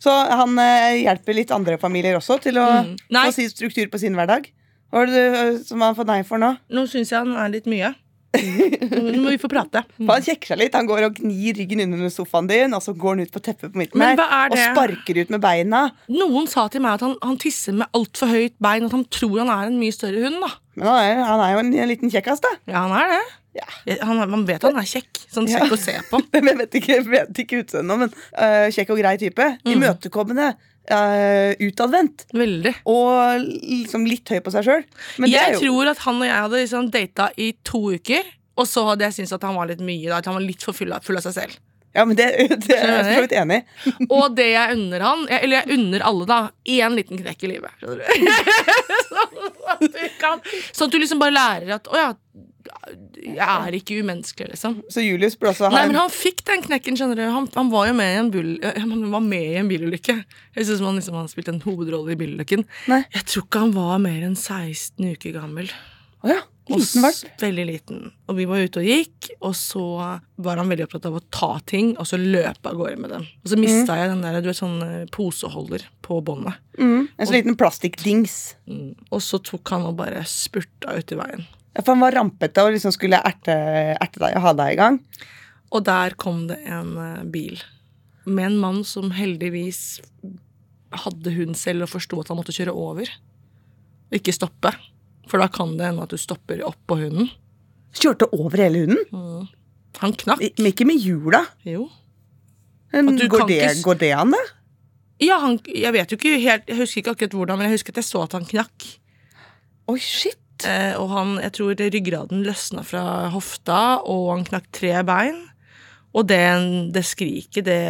Så 0.00 0.10
han 0.14 0.54
eh, 0.58 1.02
hjelper 1.04 1.34
litt 1.36 1.50
andre 1.52 1.76
familier 1.76 2.16
også 2.16 2.38
til 2.40 2.56
å 2.56 2.68
Mm. 2.86 2.96
Få 3.10 3.32
si 3.34 3.48
struktur 3.50 3.90
på 3.92 3.98
sin 4.00 4.14
hverdag. 4.16 4.46
Hva 4.90 5.02
er 5.02 5.10
det 5.10 5.16
du, 5.16 5.40
eh, 5.40 5.58
som 5.66 5.82
han 5.86 5.96
fått 5.98 6.10
nei 6.10 6.22
for 6.26 6.42
nå? 6.42 6.54
Nå 6.74 6.86
syns 6.90 7.12
jeg 7.12 7.20
han 7.22 7.36
er 7.38 7.52
litt 7.52 7.68
mye. 7.70 7.92
Nå 8.30 9.20
må 9.24 9.32
vi 9.32 9.38
få 9.42 9.48
prate. 9.50 9.82
For 9.98 10.12
han 10.14 10.22
kjekker 10.22 10.52
seg 10.52 10.60
litt. 10.60 10.76
Han 10.78 10.86
går 10.86 11.08
og 11.08 11.16
gnir 11.18 11.56
ryggen 11.58 11.82
under 11.82 12.12
sofaen 12.14 12.46
din, 12.50 12.76
og 12.76 12.82
så 12.84 12.94
går 12.94 13.16
han 13.16 13.24
ut 13.26 13.32
på 13.34 13.42
teppet 13.42 13.72
på 13.74 13.80
midten 13.80 13.98
Men 13.98 14.14
her 14.14 14.22
er 14.22 14.54
og 14.54 14.60
sparker 14.60 15.18
ut 15.18 15.32
med 15.34 15.42
beina. 15.42 15.80
Noen 16.14 16.46
sa 16.50 16.68
til 16.70 16.84
meg 16.84 17.00
at 17.00 17.04
han, 17.08 17.16
han 17.26 17.40
tisser 17.42 17.74
med 17.80 17.90
altfor 17.96 18.30
høyt 18.30 18.54
bein, 18.62 18.86
at 18.86 18.94
han 18.94 19.04
tror 19.10 19.42
han 19.42 19.50
er 19.50 19.72
en 19.72 19.80
mye 19.82 19.96
større 19.96 20.22
hund. 20.22 20.38
da 20.44 20.52
Men 20.78 20.90
han 20.92 21.02
er, 21.08 21.22
han 21.26 21.44
er 21.46 21.52
jo 21.56 21.62
en, 21.64 21.74
en 21.84 21.90
liten 21.90 22.14
kjekkas, 22.14 22.42
da. 22.46 22.54
Ja, 22.70 22.86
han 22.86 22.94
er 23.00 23.14
det. 23.16 23.20
Ja. 23.58 23.66
Han, 24.06 24.22
man 24.30 24.46
vet 24.46 24.62
han 24.62 24.78
er 24.78 24.86
kjekk. 24.86 25.24
Sånn 25.30 25.50
Ja. 25.50 25.64
kjekk 25.64 25.74
å 25.74 25.80
se 25.82 25.96
på. 26.10 26.22
Jeg 26.38 26.58
vet 26.62 26.80
ikke, 26.80 27.00
vet 27.10 27.42
ikke 27.44 27.64
utseendet, 27.64 28.04
men 28.04 28.14
uh, 28.38 28.66
kjekk 28.70 28.94
og 28.94 29.02
grei 29.02 29.16
type. 29.18 29.48
Mm. 29.64 29.72
Imøtekommende. 29.74 30.52
Uh, 30.90 31.54
utadvendt. 31.68 32.24
Veldig. 32.34 32.72
Og 32.90 33.46
liksom 33.46 34.06
litt 34.10 34.28
høy 34.34 34.40
på 34.42 34.50
seg 34.54 34.66
sjøl. 34.66 34.84
Jeg 35.30 35.54
jo 35.56 35.60
tror 35.62 35.90
at 35.92 36.04
han 36.06 36.18
og 36.20 36.26
jeg 36.28 36.36
hadde 36.44 36.62
liksom 36.64 36.90
data 36.94 37.30
i 37.38 37.52
to 37.66 37.82
uker, 37.94 38.26
og 38.60 38.66
så 38.68 38.82
hadde 38.90 39.06
jeg 39.06 39.20
syntes 39.20 39.36
at 39.38 39.46
han 39.46 39.54
var 39.56 39.70
litt 39.70 39.80
mye. 39.86 40.08
Da, 40.10 40.18
at 40.18 40.26
han 40.30 40.36
var 40.40 40.44
litt 40.44 40.62
for 40.66 40.76
full 40.76 40.90
av, 40.92 41.04
full 41.06 41.16
av 41.20 41.24
seg 41.28 41.36
selv. 41.38 41.58
Ja, 41.94 42.04
men 42.06 42.14
det, 42.18 42.26
det 42.66 42.74
er 42.76 42.90
jeg 42.90 43.04
for 43.06 43.14
så 43.16 43.22
vidt 43.24 43.32
enig 43.40 43.56
i. 43.60 43.94
Og 44.14 44.34
det 44.38 44.48
jeg 44.52 44.76
unner 44.76 45.02
han, 45.06 45.24
jeg- 45.30 45.42
eller 45.46 45.56
jeg 45.64 45.78
unner 45.78 46.04
alle, 46.10 46.26
da, 46.30 46.40
én 46.78 46.94
liten 46.98 47.18
knekk 47.18 47.46
i 47.48 47.50
livet. 47.54 47.72
Sånn, 49.10 49.40
at 49.70 49.82
du 49.82 50.04
kan, 50.20 50.42
sånn 50.70 50.86
at 50.86 50.94
du 50.94 50.98
liksom 51.02 51.18
bare 51.22 51.34
lærer 51.34 51.72
at 51.78 51.88
å 51.90 51.96
ja, 51.98 52.10
jeg 53.20 53.46
er 53.46 53.76
ikke 53.76 54.00
umenneskelig, 54.00 54.54
liksom. 54.54 54.78
Så 54.92 55.04
Julius 55.04 55.36
burde 55.38 55.54
også 55.54 55.68
ha 55.68 55.72
Nei, 55.74 55.86
men 55.90 55.98
han 56.00 56.12
fikk 56.12 56.44
den 56.48 56.64
knekken, 56.66 56.98
skjønner 56.98 57.20
du. 57.20 57.24
Han, 57.30 57.48
han 57.54 57.72
var 57.72 57.90
jo 57.90 57.96
med 57.98 58.12
i 58.12 58.20
en, 58.20 58.30
bil, 58.34 58.52
han 58.64 59.06
var 59.12 59.24
med 59.24 59.46
i 59.46 59.58
en 59.60 59.70
bilulykke. 59.70 60.16
Jeg 60.56 60.68
synes 60.68 60.84
han 60.84 61.00
liksom 61.00 61.18
han 61.18 61.30
spilte 61.32 61.54
en 61.54 61.64
hovedrolle 61.64 62.14
i 62.14 62.20
bilulykken. 62.20 62.66
Jeg 62.88 63.26
tror 63.26 63.46
ikke 63.46 63.64
han 63.66 63.76
var 63.76 64.00
mer 64.02 64.24
enn 64.26 64.38
16 64.38 65.12
uker 65.14 65.36
gammel. 65.38 65.70
Oh, 66.20 66.32
ja. 66.32 66.42
Liten 66.70 67.02
valp. 67.02 67.40
Veldig 67.40 67.66
liten. 67.66 68.02
Og 68.30 68.36
vi 68.38 68.46
var 68.46 68.62
ute 68.62 68.82
og 68.82 68.86
gikk, 68.86 69.30
og 69.42 69.54
så 69.58 69.84
var 70.40 70.60
han 70.60 70.70
veldig 70.70 70.86
opptatt 70.86 71.08
av 71.08 71.16
å 71.18 71.22
ta 71.34 71.50
ting, 71.66 71.92
og 71.98 72.06
så 72.06 72.20
løpe 72.20 72.70
av 72.70 72.78
gårde 72.78 73.00
med 73.00 73.14
dem. 73.14 73.26
Og 73.42 73.52
så 73.52 73.58
mista 73.58 73.96
jeg 73.98 74.12
den 74.12 74.22
der, 74.24 74.38
du 74.38 74.50
vet, 74.50 74.60
sånn 74.60 74.78
eh, 74.86 75.06
poseholder 75.14 75.86
på 76.06 76.20
båndet. 76.26 76.60
Mm, 76.78 77.08
en 77.08 77.26
sånn 77.26 77.38
liten 77.38 77.58
plastikkdings. 77.58 78.36
Mm. 78.70 78.92
Og 79.10 79.24
så 79.24 79.40
tok 79.42 79.74
han 79.74 79.88
og 79.88 79.98
bare 79.98 80.22
spurta 80.30 80.94
ut 80.94 81.14
i 81.14 81.18
veien. 81.18 81.48
For 81.78 81.92
han 81.92 82.02
var 82.02 82.16
rampete 82.18 82.64
og 82.66 82.74
liksom 82.74 82.94
skulle 82.94 83.20
erte, 83.22 83.54
erte 83.94 84.22
deg 84.22 84.38
og 84.38 84.46
ha 84.48 84.54
deg 84.58 84.74
i 84.74 84.80
gang. 84.80 84.98
Og 85.70 85.84
der 85.86 86.16
kom 86.18 86.48
det 86.50 86.58
en 86.66 86.96
eh, 86.98 87.26
bil 87.30 87.60
med 88.30 88.50
en 88.50 88.58
mann 88.60 88.80
som 88.84 89.10
heldigvis 89.14 90.00
hadde 91.04 91.32
hun 91.34 91.54
selv 91.58 91.86
og 91.86 91.92
forsto 91.92 92.18
at 92.20 92.30
han 92.30 92.38
måtte 92.40 92.54
kjøre 92.54 92.74
over. 92.74 93.10
Og 94.10 94.18
ikke 94.18 94.34
stoppe. 94.34 94.72
For 95.30 95.42
da 95.42 95.46
kan 95.52 95.76
det 95.78 95.86
hende 95.86 96.04
at 96.04 96.12
du 96.12 96.18
stopper 96.20 96.62
oppå 96.66 96.98
hunden. 97.00 97.30
Kjørte 97.96 98.28
over 98.34 98.60
hele 98.60 98.84
hunden. 98.84 99.48
Han 100.02 100.14
knakk. 100.18 100.42
Men 100.58 100.70
ikke 100.70 100.86
med 100.88 101.02
hjula. 101.02 101.44
Jo. 101.66 101.88
Men 102.94 103.14
Går 103.30 103.46
det, 103.46 103.60
ikke 103.70 103.86
går 103.86 104.00
det 104.02 104.10
an, 104.18 104.34
da? 104.34 104.42
Ja, 105.22 105.36
han, 105.42 105.58
jeg 105.68 105.92
vet 105.94 106.10
jo 106.10 106.16
ikke 106.16 106.38
helt 106.40 106.70
Jeg 106.70 106.78
husker 106.80 107.02
ikke 107.02 107.12
akkurat 107.12 107.34
hvordan, 107.36 107.58
men 107.60 107.68
jeg 107.68 107.76
husker 107.76 107.92
at 107.92 108.00
jeg 108.00 108.08
så 108.08 108.22
at 108.24 108.34
han 108.34 108.46
knakk. 108.48 108.86
Oi, 109.92 109.98
shit. 110.02 110.38
Eh, 110.68 110.94
og 111.00 111.10
han, 111.14 111.36
jeg 111.44 111.54
tror 111.56 111.80
ryggraden 111.80 112.44
løsna 112.46 112.84
fra 112.86 113.04
hofta, 113.34 113.80
og 114.04 114.30
han 114.34 114.46
knakk 114.48 114.70
tre 114.76 114.94
bein. 115.06 115.42
Og 116.16 116.26
det, 116.26 116.42
det 116.94 117.04
skriket, 117.06 117.64
det, 117.68 117.80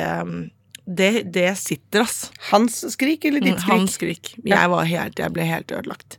det, 0.85 1.13
det 1.33 1.51
sitter, 1.61 2.05
ass. 2.05 2.29
Hans 2.51 2.83
skrik 2.95 3.25
eller 3.29 3.45
ditt 3.45 3.61
skrik? 3.63 3.71
Hans 3.73 3.97
skrik. 3.97 4.33
Jeg, 4.45 4.73
var 4.73 4.89
helt, 4.89 5.23
jeg 5.23 5.35
ble 5.37 5.47
helt 5.49 5.73
ødelagt. 5.73 6.19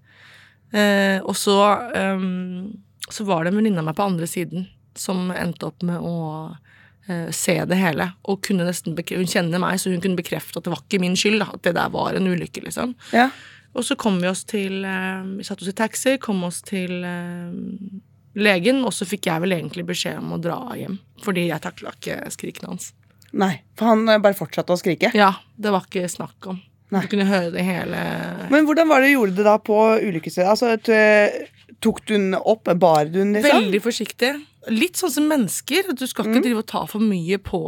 Eh, 0.71 1.19
og 1.21 1.35
så, 1.37 1.57
um, 2.15 2.71
så 3.11 3.27
var 3.27 3.43
det 3.43 3.51
en 3.51 3.59
venninne 3.59 3.83
av 3.83 3.89
meg 3.89 3.97
på 3.97 4.07
andre 4.07 4.29
siden 4.29 4.69
som 4.97 5.29
endte 5.35 5.67
opp 5.67 5.83
med 5.87 5.99
å 6.03 6.15
eh, 7.07 7.29
se 7.35 7.57
det 7.67 7.79
hele. 7.79 8.11
Og 8.31 8.49
Hun 8.49 8.63
kjenner 8.65 9.61
meg, 9.61 9.79
så 9.79 9.91
hun 9.91 10.01
kunne 10.03 10.19
bekrefte 10.19 10.59
at 10.59 10.67
det 10.67 10.73
var 10.73 10.83
ikke 10.83 11.01
min 11.03 11.17
skyld. 11.19 11.41
Da, 11.43 11.51
at 11.53 11.63
det 11.67 11.75
der 11.77 11.91
var 11.93 12.17
en 12.17 12.27
ulykke, 12.27 12.65
liksom. 12.65 12.95
Ja. 13.15 13.29
Og 13.73 13.85
så 13.87 13.95
kom 13.99 14.17
vi 14.21 14.29
oss 14.29 14.43
til 14.49 14.83
eh, 14.87 15.21
Vi 15.37 15.45
satte 15.47 15.63
oss 15.63 15.71
i 15.71 15.77
taxi, 15.77 16.17
kom 16.21 16.43
oss 16.47 16.61
til 16.67 17.05
eh, 17.07 17.53
legen, 18.41 18.81
og 18.87 18.95
så 18.95 19.07
fikk 19.07 19.29
jeg 19.31 19.43
vel 19.43 19.55
egentlig 19.57 19.85
beskjed 19.87 20.19
om 20.19 20.35
å 20.35 20.41
dra 20.41 20.59
hjem. 20.79 20.97
Fordi 21.23 21.47
jeg 21.47 21.63
takla 21.63 21.95
ikke 21.95 22.19
skrikene 22.35 22.73
hans. 22.73 22.91
Nei, 23.31 23.53
for 23.79 23.93
han 23.93 24.03
eh, 24.11 24.19
bare 24.23 24.37
fortsatte 24.37 24.75
å 24.75 24.79
skrike. 24.79 25.13
Ja, 25.17 25.33
det 25.55 25.73
var 25.73 25.87
ikke 25.87 26.11
snakk 26.11 26.51
om. 26.51 26.59
Nei. 26.91 27.05
Du 27.05 27.13
kunne 27.13 27.23
høre 27.23 27.53
det 27.53 27.61
hele 27.63 27.99
Men 28.51 28.65
hvordan 28.67 28.89
var 28.89 28.99
det 28.99 29.13
du 29.13 29.13
gjorde 29.13 29.37
det 29.37 29.45
da 29.47 29.53
på 29.63 29.77
ulykkesstedet? 30.03 30.49
Altså, 30.51 30.73
tok 31.79 32.01
du 32.03 32.17
den 32.17 32.33
opp? 32.35 32.67
Bar 32.67 33.07
du 33.07 33.21
den, 33.21 33.31
liksom? 33.37 33.61
Veldig 33.63 33.79
forsiktig. 33.85 34.33
Litt 34.69 34.99
sånn 34.99 35.09
som 35.11 35.27
mennesker. 35.31 35.93
Du 35.97 36.05
skal 36.07 36.25
ikke 36.29 36.43
drive 36.43 36.57
og 36.61 36.67
ta 36.67 36.85
for 36.85 36.99
mye 37.01 37.37
på 37.41 37.61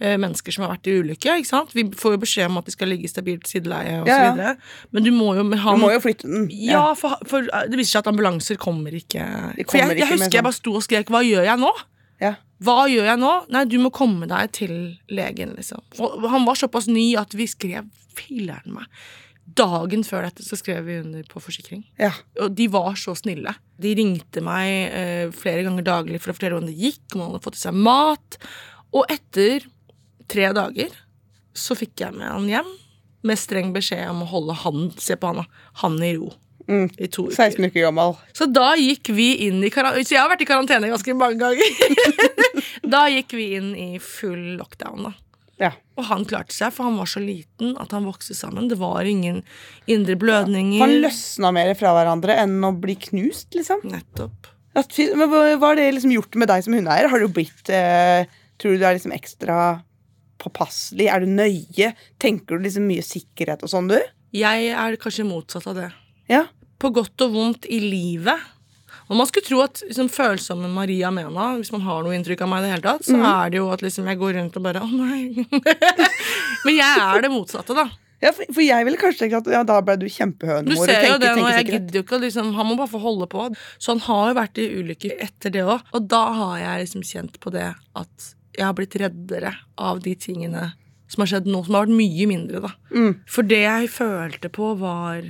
eh, 0.00 0.16
mennesker 0.16 0.52
som 0.54 0.62
har 0.64 0.76
vært 0.76 0.86
i 0.86 0.94
ulykke. 1.00 1.38
ikke 1.40 1.48
sant? 1.48 1.72
Vi 1.74 1.84
får 1.90 2.14
jo 2.14 2.20
beskjed 2.22 2.46
om 2.50 2.58
at 2.58 2.64
de 2.66 2.70
skal 2.76 2.88
ligge 2.88 3.04
i 3.04 3.10
stabilt 3.10 3.46
sideleie 3.50 4.00
og 4.02 4.06
Ja, 4.08 4.18
så 4.34 4.38
ja. 4.38 4.54
Men 4.92 5.02
du 5.04 5.10
må 5.10 5.34
jo 5.36 5.42
med 5.44 5.58
Du 5.58 5.76
må 5.82 5.90
jo 5.92 6.00
flytte 6.00 6.28
den. 6.30 6.48
ja, 6.50 6.94
for, 6.94 7.16
for 7.26 7.40
eh, 7.50 7.66
det 7.68 7.76
viser 7.80 7.96
seg 7.98 8.04
at 8.06 8.12
ambulanser 8.12 8.56
kommer 8.56 8.94
ikke 8.94 9.18
Kommer 9.26 9.64
For 9.66 9.78
jeg, 9.78 9.88
jeg 9.88 9.96
ikke 9.98 10.12
husker 10.14 10.24
jeg 10.30 10.38
sånn- 10.38 10.48
bare 10.50 10.58
sto 10.60 10.74
og 10.78 10.82
skrek 10.86 11.10
'hva 11.10 11.22
gjør 11.26 11.44
jeg 11.50 11.58
nå'? 11.58 11.72
Ja. 12.20 12.34
Hva 12.62 12.78
gjør 12.92 13.04
jeg 13.08 13.18
nå? 13.18 13.32
Nei, 13.48 13.64
du 13.64 13.78
må 13.80 13.90
komme 13.90 14.26
deg 14.28 14.52
til 14.52 14.98
legen, 15.08 15.54
liksom. 15.56 15.80
Og 15.98 16.28
han 16.28 16.44
var 16.44 16.54
såpass 16.54 16.86
ny 16.86 17.16
at 17.16 17.32
vi 17.32 17.46
skrev 17.48 17.86
filler'n 18.14 18.66
meg. 18.76 18.84
Dagen 19.56 20.04
før 20.06 20.26
dette 20.26 20.44
så 20.46 20.58
skrev 20.58 20.84
vi 20.86 20.98
under 21.00 21.24
på 21.28 21.40
forsikring. 21.42 21.82
Ja. 22.00 22.12
Og 22.42 22.52
de 22.56 22.68
var 22.70 22.92
så 23.00 23.14
snille. 23.18 23.54
De 23.80 23.94
ringte 23.98 24.42
meg 24.44 24.68
eh, 24.94 25.32
flere 25.34 25.64
ganger 25.66 25.86
daglig 25.86 26.20
for 26.20 26.32
å 26.32 26.36
fortelle 26.36 26.58
hvordan 26.58 26.70
det 26.70 26.78
gikk, 26.78 27.04
om 27.14 27.24
han 27.24 27.32
hadde 27.32 27.44
fått 27.46 27.58
i 27.58 27.64
seg 27.64 27.80
mat. 27.88 28.38
Og 28.94 29.10
etter 29.10 29.66
tre 30.30 30.52
dager 30.56 30.94
så 31.56 31.74
fikk 31.78 32.04
jeg 32.04 32.14
med 32.14 32.30
han 32.30 32.46
hjem 32.50 32.70
med 33.26 33.40
streng 33.40 33.72
beskjed 33.74 34.06
om 34.08 34.22
å 34.24 34.30
holde 34.30 34.54
han 34.62 34.86
Se 35.00 35.16
på 35.20 35.32
han. 35.32 35.48
Han 35.82 35.98
i 36.04 36.14
ro. 36.16 36.30
Mm. 36.70 36.86
I 36.98 37.08
to 37.10 37.26
uker. 37.26 37.34
16 37.34 37.66
uker 37.66 37.86
gammel. 37.88 38.14
Så 38.36 38.46
da 38.46 38.72
gikk 38.78 39.10
vi 39.16 39.32
inn 39.48 39.58
i 39.66 39.72
karantene 39.74 40.06
Så 40.06 40.14
jeg 40.14 40.22
har 40.22 40.30
vært 40.30 40.44
i 40.44 40.48
karantene 40.48 40.90
ganske 40.92 41.16
mange 41.18 41.40
ganger. 41.40 42.20
da 42.94 43.06
gikk 43.10 43.34
vi 43.36 43.50
inn 43.58 43.72
i 43.74 43.90
full 44.02 44.54
lockdown, 44.60 45.08
da. 45.08 45.14
Ja. 45.60 45.74
Og 46.00 46.06
han 46.08 46.24
klarte 46.28 46.54
seg, 46.56 46.72
for 46.72 46.88
han 46.88 46.96
var 46.96 47.08
så 47.10 47.20
liten 47.20 47.74
at 47.80 47.92
han 47.92 48.06
vokste 48.08 48.34
sammen. 48.36 48.70
Det 48.70 48.78
var 48.80 49.04
ingen 49.08 49.42
indre 49.90 50.16
blødninger. 50.20 50.80
Han 50.80 50.96
løsna 51.04 51.52
mer 51.52 51.74
fra 51.78 51.92
hverandre 51.96 52.38
enn 52.40 52.56
å 52.64 52.72
bli 52.80 52.96
knust, 53.10 53.52
liksom. 53.56 53.84
Nettopp. 53.92 54.48
At, 54.78 54.94
men 55.18 55.28
hva 55.28 55.58
har 55.66 55.76
det 55.76 55.88
liksom 55.96 56.14
gjort 56.14 56.38
med 56.38 56.48
deg 56.48 56.64
som 56.64 56.76
hundeeier? 56.78 57.10
Har 57.10 57.20
du 57.20 57.26
blitt 57.34 57.72
eh, 57.74 58.28
Tror 58.60 58.76
du 58.76 58.80
du 58.82 58.84
er 58.86 58.96
liksom 58.96 59.14
ekstra 59.16 59.56
påpasselig? 60.40 61.08
Er 61.10 61.24
du 61.24 61.32
nøye? 61.32 61.92
Tenker 62.22 62.56
du 62.56 62.66
liksom 62.66 62.86
mye 62.88 63.04
sikkerhet 63.04 63.64
og 63.66 63.72
sånn, 63.72 63.90
du? 63.90 63.98
Jeg 64.36 64.70
er 64.70 64.96
kanskje 65.00 65.26
motsatt 65.26 65.66
av 65.72 65.78
det. 65.78 65.88
Ja. 66.30 66.44
På 66.80 66.92
godt 66.94 67.24
og 67.24 67.34
vondt 67.34 67.66
i 67.68 67.80
livet. 67.82 68.38
Og 69.10 69.18
man 69.18 69.26
skulle 69.26 69.46
tro 69.46 69.62
at 69.64 69.80
liksom, 69.82 70.10
følsomme 70.12 70.70
Maria 70.70 71.10
Mena, 71.14 71.56
hvis 71.58 71.72
man 71.74 71.82
har 71.82 72.04
noe 72.06 72.14
inntrykk 72.14 72.44
av 72.46 72.52
meg, 72.52 72.62
i 72.62 72.68
det 72.68 72.74
hele 72.76 72.84
tatt, 72.84 73.08
så 73.08 73.16
er 73.18 73.50
det 73.50 73.58
jo 73.58 73.66
at 73.74 73.82
liksom, 73.82 74.06
jeg 74.06 74.20
går 74.20 74.36
rundt 74.38 74.60
og 74.60 74.68
bare 74.68 74.84
Å, 74.84 74.90
nei. 74.92 75.46
Men 76.64 76.76
jeg 76.76 77.02
er 77.08 77.26
det 77.26 77.32
motsatte, 77.32 77.74
da. 77.74 77.88
Ja, 78.20 78.34
for, 78.36 78.44
for 78.52 78.60
jeg 78.60 78.84
ville 78.84 79.00
kanskje 79.00 79.24
tenkt 79.24 79.38
at 79.38 79.48
ja, 79.54 79.62
da 79.66 79.78
ble 79.82 79.96
du 79.98 80.04
kjempehønemor. 80.12 80.76
Du 80.76 80.84
ser 80.84 81.06
jo 81.08 81.16
det 81.22 81.30
nå, 81.38 81.46
jeg 81.56 81.66
gidder 81.70 81.98
jo 81.98 82.02
ikke 82.04 82.18
liksom 82.20 82.50
Han 82.58 82.68
må 82.68 82.76
bare 82.76 82.92
få 82.92 83.00
holde 83.00 83.28
på. 83.32 83.46
Så 83.80 83.94
han 83.94 84.02
har 84.04 84.26
jo 84.28 84.36
vært 84.36 84.60
i 84.60 84.66
ulykker 84.76 85.24
etter 85.24 85.54
det 85.54 85.64
òg. 85.64 85.88
Og 85.96 86.04
da 86.12 86.20
har 86.36 86.58
jeg 86.60 86.84
liksom 86.84 87.06
kjent 87.06 87.40
på 87.40 87.52
det 87.54 87.70
at 87.72 88.28
jeg 88.58 88.66
har 88.66 88.76
blitt 88.76 88.98
reddere 89.00 89.54
av 89.80 90.02
de 90.04 90.12
tingene 90.20 90.68
som 91.10 91.24
har 91.24 91.32
skjedd 91.32 91.48
nå, 91.50 91.62
som 91.66 91.74
har 91.78 91.88
vært 91.88 91.96
mye 91.96 92.26
mindre, 92.30 92.60
da. 92.62 92.74
Mm. 92.92 93.12
For 93.30 93.46
det 93.46 93.64
jeg 93.64 93.90
følte 93.94 94.50
på, 94.52 94.74
var 94.78 95.24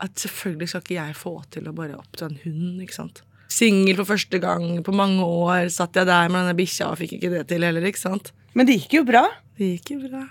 at 0.00 0.16
selvfølgelig 0.20 0.70
skal 0.72 0.84
ikke 0.84 0.96
jeg 0.96 1.16
få 1.18 1.34
til 1.52 1.68
å 1.68 1.74
bare 1.76 1.98
oppdra 1.98 2.30
en 2.30 2.40
hund, 2.44 2.80
ikke 2.84 2.96
sant. 2.96 3.22
Singel 3.50 3.98
for 3.98 4.08
første 4.12 4.38
gang 4.40 4.78
på 4.86 4.94
mange 4.94 5.24
år, 5.24 5.68
satt 5.74 5.98
jeg 5.98 6.08
der 6.08 6.30
med 6.30 6.44
denne 6.44 6.56
bikkja 6.58 6.92
og 6.92 7.00
fikk 7.00 7.18
ikke 7.18 7.32
det 7.34 7.46
til 7.50 7.66
heller, 7.66 7.84
ikke 7.84 8.00
sant. 8.00 8.30
Men 8.56 8.68
det 8.68 8.78
gikk 8.80 9.00
jo 9.00 9.06
bra. 9.08 9.26
Det 9.58 9.74
gikk 9.74 9.96
jo 9.96 10.04
bra. 10.06 10.22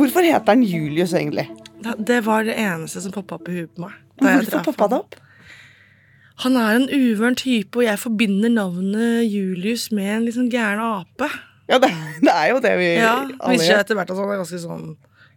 Hvorfor 0.00 0.24
heter 0.24 0.54
han 0.54 0.62
Julius, 0.64 1.12
egentlig? 1.16 1.48
Det 1.98 2.20
var 2.24 2.46
det 2.46 2.54
eneste 2.60 3.02
som 3.02 3.12
poppa 3.12 3.40
opp 3.40 3.50
i 3.50 3.58
huet 3.58 3.74
på 3.74 3.84
meg. 3.88 3.98
Hvorfor 4.20 4.64
poppa 4.70 4.88
det 4.92 5.02
opp? 5.02 5.18
Han 6.44 6.56
er 6.56 6.78
en 6.78 6.88
uvøren 6.88 7.36
type, 7.36 7.76
og 7.76 7.84
jeg 7.84 7.98
forbinder 8.00 8.52
navnet 8.52 9.26
Julius 9.28 9.90
med 9.92 10.08
en 10.14 10.26
litt 10.26 10.36
sånn 10.38 10.50
gæren 10.52 10.80
ape. 10.80 11.28
Ja, 11.70 11.78
det, 11.78 11.90
det 12.24 12.32
er 12.34 12.48
jo 12.50 12.58
det 12.64 12.72
vi 12.80 12.86
Ja, 12.98 13.12
alle 13.38 13.54
Viser 13.54 13.68
seg 13.76 13.82
etter 13.84 13.98
hvert 13.98 14.10
at 14.10 14.18
han 14.18 14.32
er 14.34 14.40
ganske 14.40 14.58
sånn 14.58 14.88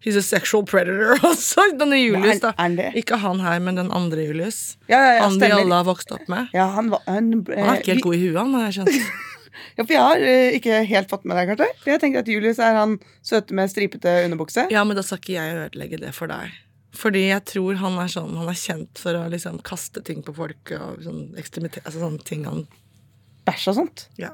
He's 0.04 0.18
a 0.20 0.24
sexual 0.26 0.66
predator 0.68 1.16
også, 1.30 1.64
denne 1.80 1.96
Julius. 1.96 2.42
da. 2.44 2.50
Er- 2.60 2.80
er? 2.90 2.96
Ikke 3.00 3.16
han 3.22 3.40
her, 3.40 3.60
men 3.64 3.78
den 3.80 3.92
andre 3.96 4.26
Julius. 4.26 4.76
Ja, 4.92 4.98
ja, 5.00 5.22
han 5.24 5.38
vi 5.40 5.48
alle 5.48 5.78
har 5.78 5.86
vokst 5.88 6.12
opp 6.12 6.26
med. 6.28 6.50
Ja, 6.52 6.66
han, 6.76 6.90
var- 6.92 7.06
han, 7.08 7.30
Han 7.48 7.70
er 7.72 7.80
ikke 7.80 7.94
helt 7.94 8.04
god 8.04 8.18
i 8.18 8.24
huet, 8.26 8.36
han, 8.42 8.52
har 8.58 8.66
jeg 8.68 8.82
skjønt. 8.82 8.98
Ja, 9.74 9.84
for 9.86 9.94
jeg 9.94 10.02
har 10.02 10.22
uh, 10.22 10.56
ikke 10.58 10.80
helt 10.90 11.10
fått 11.10 11.24
med 11.30 11.38
deg, 11.38 11.48
kanskje. 11.50 11.68
For 11.82 11.92
jeg 11.94 12.02
tenker 12.02 12.22
at 12.22 12.28
Julius 12.30 12.60
er 12.62 12.76
han 12.78 12.98
søte 13.26 13.56
med 13.58 13.72
stripete 13.72 14.12
underbukse. 14.26 14.68
Ja, 14.74 14.84
men 14.86 14.98
da 14.98 15.02
skal 15.06 15.22
ikke 15.22 15.34
jeg 15.38 15.56
ødelegge 15.64 15.98
det 16.02 16.12
for 16.18 16.30
deg. 16.30 16.52
Fordi 16.94 17.24
jeg 17.26 17.42
tror 17.50 17.80
han 17.82 17.96
er 17.98 18.12
sånn 18.14 18.36
Han 18.38 18.50
er 18.52 18.58
kjent 18.60 19.00
for 19.02 19.18
å 19.18 19.26
liksom 19.34 19.56
kaste 19.66 20.04
ting 20.06 20.22
på 20.26 20.36
folk 20.38 20.74
og 20.78 21.00
sånn 21.02 21.24
ekstremitet 21.42 21.88
Altså 21.88 22.04
sånne 22.04 22.22
ting 22.28 22.44
han 22.46 22.68
Bæsj 23.44 23.72
og 23.72 23.76
sånt. 23.76 24.06
Ja. 24.16 24.30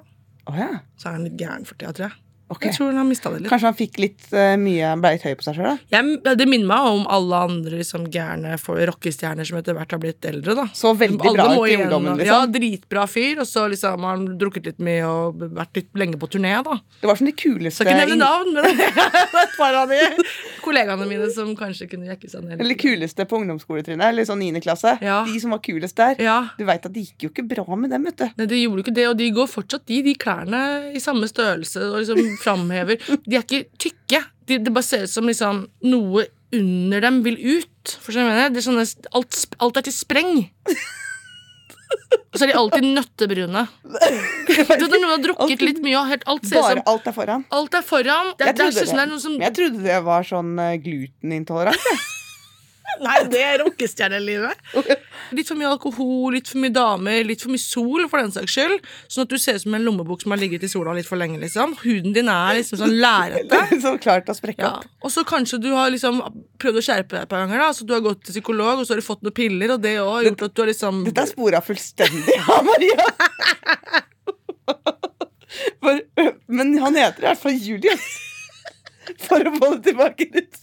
Oh, 0.45 0.57
ja. 0.57 0.83
Så 0.99 1.09
er 1.09 1.15
han 1.15 1.23
litt 1.25 1.39
gæren 1.41 1.63
for 1.65 1.79
tida, 1.79 1.95
tror 1.97 2.11
jeg. 2.11 2.19
Ok. 2.49 2.65
Jeg 2.65 2.75
tror 2.79 2.89
han 2.89 2.97
har 2.97 3.05
mista 3.05 3.29
det 3.29 3.43
litt. 3.43 3.49
Kanskje 3.51 3.69
han 3.69 3.77
fikk 3.77 3.99
litt 4.01 4.23
uh, 4.33 4.55
mye 4.57 4.93
ble 4.97 5.11
litt 5.15 5.25
høy 5.27 5.35
på 5.37 5.45
seg 5.45 5.59
sjøl. 5.59 5.77
Det 5.89 6.47
minner 6.49 6.65
meg 6.71 6.87
om 6.95 7.03
alle 7.13 7.41
andre 7.45 7.81
liksom, 7.81 8.07
gærne 8.13 8.55
rockestjerner 8.89 9.45
som 9.45 9.59
etter 9.59 9.77
hvert 9.77 9.93
har 9.93 10.01
blitt 10.01 10.25
eldre. 10.25 10.55
da 10.57 10.65
Så 10.73 10.95
veldig 10.97 11.19
Alle 11.29 11.37
bra 11.37 11.47
ut 11.53 11.69
i 11.69 11.77
ungdommen, 11.77 12.17
liksom. 12.17 12.33
Ja, 12.33 12.49
dritbra 12.49 13.05
fyr, 13.09 13.43
og 13.43 13.49
så 13.49 13.67
liksom 13.69 14.05
har 14.07 14.17
han 14.17 14.25
drukket 14.41 14.71
litt 14.71 14.81
mye 14.81 15.05
og 15.05 15.43
vært 15.59 15.77
litt 15.77 15.91
lenge 16.01 16.17
på 16.21 16.29
turné. 16.33 16.55
da 16.65 16.79
Det 17.01 17.11
var 17.11 17.19
som 17.19 17.29
de 17.29 17.35
kuleste 17.37 17.83
Skal 17.83 17.93
ikke 17.93 18.07
nevne 18.07 18.19
navn, 18.23 18.53
men 18.57 18.77
det 18.81 18.89
et 18.89 19.55
par 19.57 19.77
av 19.83 19.93
de 19.93 20.25
kollegaene 20.65 21.05
mine 21.09 21.29
som 21.33 21.53
kanskje 21.57 21.89
kunne 21.91 22.09
jekke 22.09 22.31
seg 22.31 22.45
ned 22.47 22.57
Eller 22.57 22.73
de 22.73 22.79
kuleste 22.81 23.27
på 23.29 23.39
ungdomsskoletrinnet, 23.43 24.09
eller 24.09 24.25
sånn 24.27 24.41
9. 24.41 24.63
klasse. 24.65 24.95
Ja. 25.05 25.21
De 25.27 25.37
som 25.41 25.53
var 25.53 25.61
kulest 25.65 25.99
der. 25.99 26.17
Ja, 26.23 26.39
Du 26.57 26.65
veit 26.65 26.85
at 26.85 26.93
det 26.95 27.05
gikk 27.05 27.27
jo 27.27 27.33
ikke 27.33 27.45
bra 27.53 27.77
med 27.77 27.93
dem, 27.93 28.09
vet 28.09 28.19
du. 28.23 28.27
Nei, 28.41 28.49
de 28.49 28.63
gjorde 28.63 28.87
ikke 28.87 28.97
det, 28.97 29.07
og 29.11 29.17
de 29.21 29.29
går 29.37 29.49
fortsatt 29.51 29.85
de, 29.89 30.01
de 30.09 30.15
klærne 30.17 30.63
i 30.95 31.01
samme 31.03 31.29
størrelse 31.29 31.85
og 31.91 32.01
liksom 32.01 32.38
framhever. 32.39 32.99
De 33.25 33.37
er 33.37 33.45
ikke 33.45 33.65
tykke. 33.81 34.23
De, 34.49 34.59
det 34.63 34.73
bare 34.73 34.87
ser 34.87 35.05
ut 35.05 35.13
som 35.13 35.27
liksom 35.29 35.65
noe 35.85 36.27
under 36.55 37.03
dem 37.05 37.21
vil 37.25 37.37
ut. 37.59 37.97
For 38.01 38.15
sånn 38.15 38.29
mener 38.29 38.55
jeg 38.55 38.65
sånne, 38.65 38.85
alt, 39.17 39.43
alt 39.61 39.81
er 39.81 39.87
til 39.87 39.95
spreng. 39.95 40.33
Og 42.29 42.37
så 42.37 42.45
er 42.45 42.51
de 42.51 42.57
alltid 42.59 42.85
nøttebrune. 42.85 43.63
Du 43.85 44.85
Når 44.85 44.93
noen 44.93 45.09
har 45.09 45.23
drukket 45.23 45.63
litt 45.65 45.81
mye, 45.81 45.97
og 45.97 46.11
helt, 46.11 46.25
alt 46.29 46.45
ser 46.45 46.61
Bare 46.61 46.77
som 46.77 46.91
alt 46.93 47.09
er 47.09 47.15
foran. 47.15 47.45
Alt 47.57 47.77
er 47.79 47.85
foran. 47.85 48.31
Det, 48.37 48.49
Jeg 48.51 48.57
trodde 48.59 48.75
det, 48.75 48.85
det 48.85 49.03
er 49.05 49.19
som 49.23 49.37
jeg 49.41 49.55
trodde 49.57 49.83
det 49.87 49.99
var 50.05 50.27
sånn 50.29 50.53
eh, 50.61 50.77
glutenintolerant. 50.83 51.91
Nei, 53.05 53.17
det 53.31 53.39
er 53.45 53.61
rockestjernelivet. 53.63 54.59
Litt 55.35 55.47
for 55.47 55.55
mye 55.59 55.69
alkohol, 55.71 56.33
litt 56.35 56.49
for 56.51 56.59
mye 56.63 56.73
damer, 56.75 57.21
litt 57.27 57.43
for 57.43 57.53
mye 57.53 57.61
sol, 57.63 58.03
for 58.11 58.19
den 58.19 58.33
saks 58.35 58.55
skyld. 58.57 58.83
Sånn 59.07 59.23
at 59.23 59.31
du 59.31 59.37
ser 59.39 59.55
ut 59.59 59.63
som 59.63 59.77
en 59.77 59.85
lommebok 59.87 60.23
som 60.25 60.33
har 60.35 60.41
ligget 60.41 60.65
i 60.67 60.69
sola 60.71 60.93
litt 60.97 61.07
for 61.07 61.19
lenge. 61.21 61.39
liksom 61.39 61.77
Huden 61.83 62.15
din 62.15 62.27
er 62.33 62.57
liksom 62.59 62.81
sånn 62.81 62.95
lærete. 62.99 63.61
så 63.85 63.93
klart 64.03 64.27
å 64.31 64.35
sprekke 64.37 64.65
Ja. 64.65 64.73
opp. 64.81 64.89
Og 65.05 65.13
så 65.15 65.23
kanskje 65.27 65.61
du 65.63 65.69
har 65.75 65.91
liksom 65.93 66.19
prøvd 66.59 66.81
å 66.81 66.85
skjerpe 66.89 67.15
deg 67.15 67.23
et 67.27 67.31
par 67.31 67.45
ganger. 67.45 67.63
da 67.63 67.71
Så 67.77 67.87
du 67.87 67.93
har 67.95 68.03
gått 68.03 68.25
til 68.25 68.35
psykolog, 68.39 68.81
og 68.81 68.85
så 68.89 68.95
har 68.97 69.03
du 69.03 69.07
fått 69.07 69.23
noen 69.23 69.37
piller, 69.39 69.75
og 69.77 69.81
det 69.85 69.95
òg 70.03 70.11
har 70.17 70.27
gjort 70.31 70.45
at 70.49 70.55
du 70.57 70.61
har 70.65 70.71
liksom 70.73 71.03
Dette 71.07 71.23
er 71.23 71.31
spora 71.31 71.61
fullstendig 71.63 72.39
av 72.57 72.65
Maria. 72.67 73.07
For, 75.81 76.01
men 76.51 76.75
han 76.83 76.97
heter 76.99 77.23
i 77.23 77.27
hvert 77.31 77.41
fall 77.41 77.55
Julius. 77.57 78.09
For 79.25 79.41
å 79.49 79.53
få 79.57 79.69
det 79.75 79.79
tilbake 79.89 80.27
litt. 80.35 80.59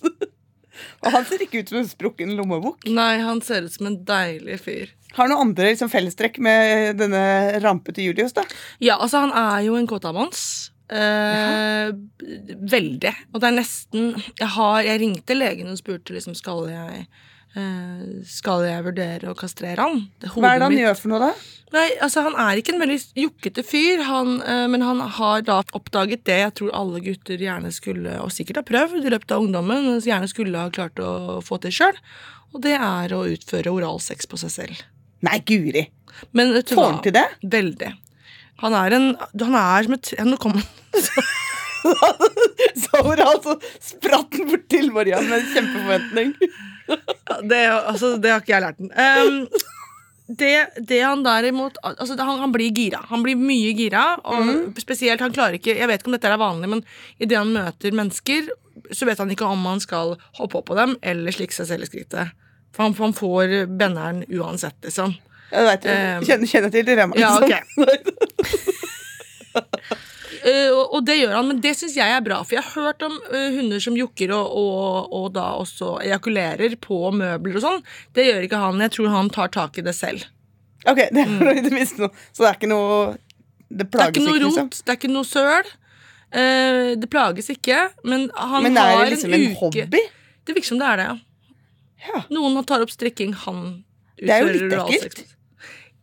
Og 1.05 1.11
han 1.15 1.27
ser 1.29 1.45
ikke 1.45 1.63
ut 1.63 1.73
som 1.73 1.81
en 1.81 1.89
sprukken 1.89 2.37
lommebok. 2.39 2.87
Nei, 2.91 3.17
han 3.25 3.43
ser 3.45 3.67
ut 3.67 3.75
som 3.75 3.91
en 3.91 3.99
deilig 4.09 4.61
fyr. 4.65 4.95
Har 5.17 5.31
noen 5.31 5.49
andre 5.49 5.71
liksom, 5.73 5.91
fellestrekk 5.93 6.41
med 6.45 6.99
denne 7.01 7.23
rampete 7.65 8.05
Julius, 8.05 8.35
da? 8.37 8.45
Ja, 8.83 8.99
altså, 8.99 9.25
han 9.25 9.33
er 9.37 9.63
jo 9.67 9.79
en 9.79 9.89
kåtamons. 9.89 10.43
Eh, 10.87 11.89
veldig. 12.77 13.13
Og 13.35 13.41
det 13.43 13.49
er 13.49 13.55
nesten 13.57 14.13
Jeg, 14.39 14.51
har, 14.55 14.77
jeg 14.87 15.01
ringte 15.03 15.35
legen 15.35 15.73
og 15.73 15.81
spurte 15.81 16.15
liksom 16.15 16.37
skal 16.39 16.69
jeg 16.71 17.09
Skal 18.29 18.65
jeg 18.69 18.85
vurdere 18.85 19.31
å 19.33 19.37
kastrere 19.39 19.81
han. 19.81 20.03
Det 20.21 20.29
Hva 20.35 20.51
er 20.51 20.59
det 20.61 20.67
han 20.67 20.73
mitt- 20.75 20.83
gjør 20.85 20.99
for 21.01 21.09
noe, 21.15 21.21
da? 21.21 21.33
Nei, 21.73 21.87
altså 22.05 22.23
Han 22.23 22.37
er 22.39 22.61
ikke 22.61 22.75
en 22.75 22.81
veldig 22.83 22.99
jokkete 23.19 23.65
fyr, 23.67 24.03
han, 24.07 24.37
eh, 24.43 24.67
men 24.71 24.83
han 24.87 25.01
har 25.01 25.41
da 25.43 25.63
oppdaget 25.75 26.23
det 26.29 26.37
jeg 26.39 26.55
tror 26.61 26.71
alle 26.79 27.01
gutter 27.01 27.41
gjerne 27.43 27.73
skulle, 27.75 28.21
og 28.23 28.31
sikkert 28.31 28.61
har 28.61 28.69
prøvd 28.69 29.05
i 29.07 29.11
løpet 29.11 29.33
av 29.35 29.43
ungdommen, 29.43 29.89
gjerne 30.01 30.29
skulle 30.31 30.57
ha 30.59 30.71
klart 30.71 30.95
å 31.03 31.43
få 31.43 31.59
til 31.61 31.73
sjøl. 31.75 31.97
Og 32.55 32.63
det 32.63 32.77
er 32.79 33.09
å 33.17 33.25
utføre 33.27 33.73
oralsex 33.73 34.27
på 34.31 34.39
seg 34.39 34.51
selv. 34.55 34.83
Nei, 35.27 35.41
guri. 35.41 35.89
Men 36.33 36.53
vet 36.55 36.67
du 36.71 36.75
Får 36.77 36.91
han 36.93 37.03
til 37.03 37.13
det? 37.13 37.27
Veldig. 37.43 37.93
Han 38.63 38.73
er 38.73 38.95
en 38.97 39.09
Han 39.41 39.55
er 39.55 39.83
som 39.85 39.93
et 39.93 40.15
Nå 40.25 40.37
kommer 40.41 40.63
Så 42.77 43.03
oralt, 43.03 43.45
så 43.45 43.57
spratt 43.81 44.33
han 44.39 44.49
bort 44.49 44.65
til 44.73 44.89
Mariann 44.95 45.29
med 45.29 45.41
en 45.43 45.53
kjempeforventning. 45.53 46.33
Det, 46.87 47.63
altså, 47.67 48.17
det 48.23 48.31
har 48.31 48.43
ikke 48.43 48.55
jeg 48.55 48.63
lært 48.63 48.79
den. 48.79 48.93
Um, 48.95 49.49
det, 50.27 50.53
det 50.89 51.01
han 51.03 51.23
derimot 51.23 51.77
altså, 51.83 52.17
han, 52.19 52.39
han 52.43 52.55
blir 52.55 52.71
gira. 52.75 53.03
Han 53.11 53.23
blir 53.27 53.39
mye 53.39 53.73
gira. 53.79 54.05
Og 54.27 54.79
spesielt, 54.83 55.23
han 55.23 55.35
klarer 55.35 55.59
ikke 55.59 55.77
Jeg 55.77 55.91
vet 55.91 56.03
ikke 56.03 56.11
om 56.11 56.17
dette 56.17 56.31
er 56.31 56.41
vanlig, 56.41 56.71
men 56.73 56.83
idet 57.23 57.39
han 57.39 57.53
møter 57.55 57.95
mennesker, 57.95 58.49
så 58.95 59.09
vet 59.09 59.23
han 59.23 59.31
ikke 59.33 59.49
om 59.51 59.69
han 59.69 59.83
skal 59.83 60.17
hoppe 60.39 60.61
opp 60.61 60.69
på 60.71 60.79
dem 60.79 60.97
eller 61.03 61.35
slikke 61.35 61.55
seg 61.55 61.71
selv 61.71 61.87
i 61.87 61.91
skrittet. 61.91 62.35
For 62.75 62.87
han, 62.87 62.97
han 62.99 63.15
får 63.17 63.55
benneren 63.79 64.25
uansett, 64.29 64.79
liksom. 64.85 65.15
Jeg 65.47 65.63
vet, 65.69 65.85
Um, 65.87 66.25
kjenner, 66.27 66.49
kjenner 66.51 66.73
til 66.75 66.87
dilemmaet. 66.89 67.21
Ja, 67.23 67.39
liksom. 67.39 67.87
Eh, 70.47 70.71
og, 70.71 71.01
det 71.07 71.17
gjør 71.19 71.35
han, 71.35 71.49
men 71.51 71.61
det 71.63 71.73
syns 71.75 71.97
jeg 71.99 72.13
er 72.13 72.23
bra. 72.23 72.39
For 72.47 72.59
jeg 72.59 72.67
har 72.69 72.89
hørt 72.89 73.03
om 73.07 73.17
eh, 73.33 73.57
hunder 73.57 73.83
som 73.83 73.97
jokker 73.99 74.31
og, 74.37 74.53
og, 74.61 75.15
og 75.19 75.29
da 75.35 75.49
også 75.59 75.97
ejakulerer 76.05 76.77
på 76.83 77.01
møbler 77.15 77.59
og 77.59 77.65
sånn. 77.65 77.83
Det 78.15 78.29
gjør 78.29 78.47
ikke 78.47 78.63
han. 78.63 78.83
Jeg 78.87 78.95
tror 78.95 79.15
han 79.15 79.33
tar 79.35 79.51
tak 79.57 79.81
i 79.81 79.87
det 79.87 79.97
selv. 79.99 80.29
Ok, 80.87 81.03
det 81.11 81.25
er 81.25 81.33
mm. 81.33 81.65
det 81.67 81.73
minste 81.75 82.05
noe. 82.05 82.27
Så 82.31 82.45
det 82.45 82.53
er 82.53 82.61
ikke 82.61 82.71
noe 82.71 83.17
Det 83.67 83.89
Det 83.91 84.03
er 84.05 84.13
ikke 84.13 84.23
noe 84.23 84.39
rot, 84.39 84.47
liksom. 84.47 84.71
det 84.79 84.95
er 84.95 85.01
ikke 85.01 85.13
noe 85.13 85.27
søl. 85.27 85.73
Uh, 86.37 86.93
det 86.99 87.07
plages 87.11 87.49
ikke, 87.55 87.79
men 88.05 88.27
han 88.35 88.65
Men 88.67 88.79
er 88.83 88.97
det 88.99 89.13
liksom 89.15 89.35
en, 89.35 89.47
hobby? 89.61 90.03
Det 90.47 90.55
virker 90.55 90.69
som 90.69 90.81
det 90.83 90.89
er 90.91 91.01
det, 91.01 91.07
ja. 91.07 91.17
Ja. 92.07 92.21
Noen 92.35 92.59
tar 92.67 92.83
opp 92.85 92.93
strikking, 92.93 93.33
han 93.47 93.63
Det 94.19 94.31
er 94.31 94.45
jo 94.45 94.53
litt 94.53 94.75
ekkelt. 94.79 95.36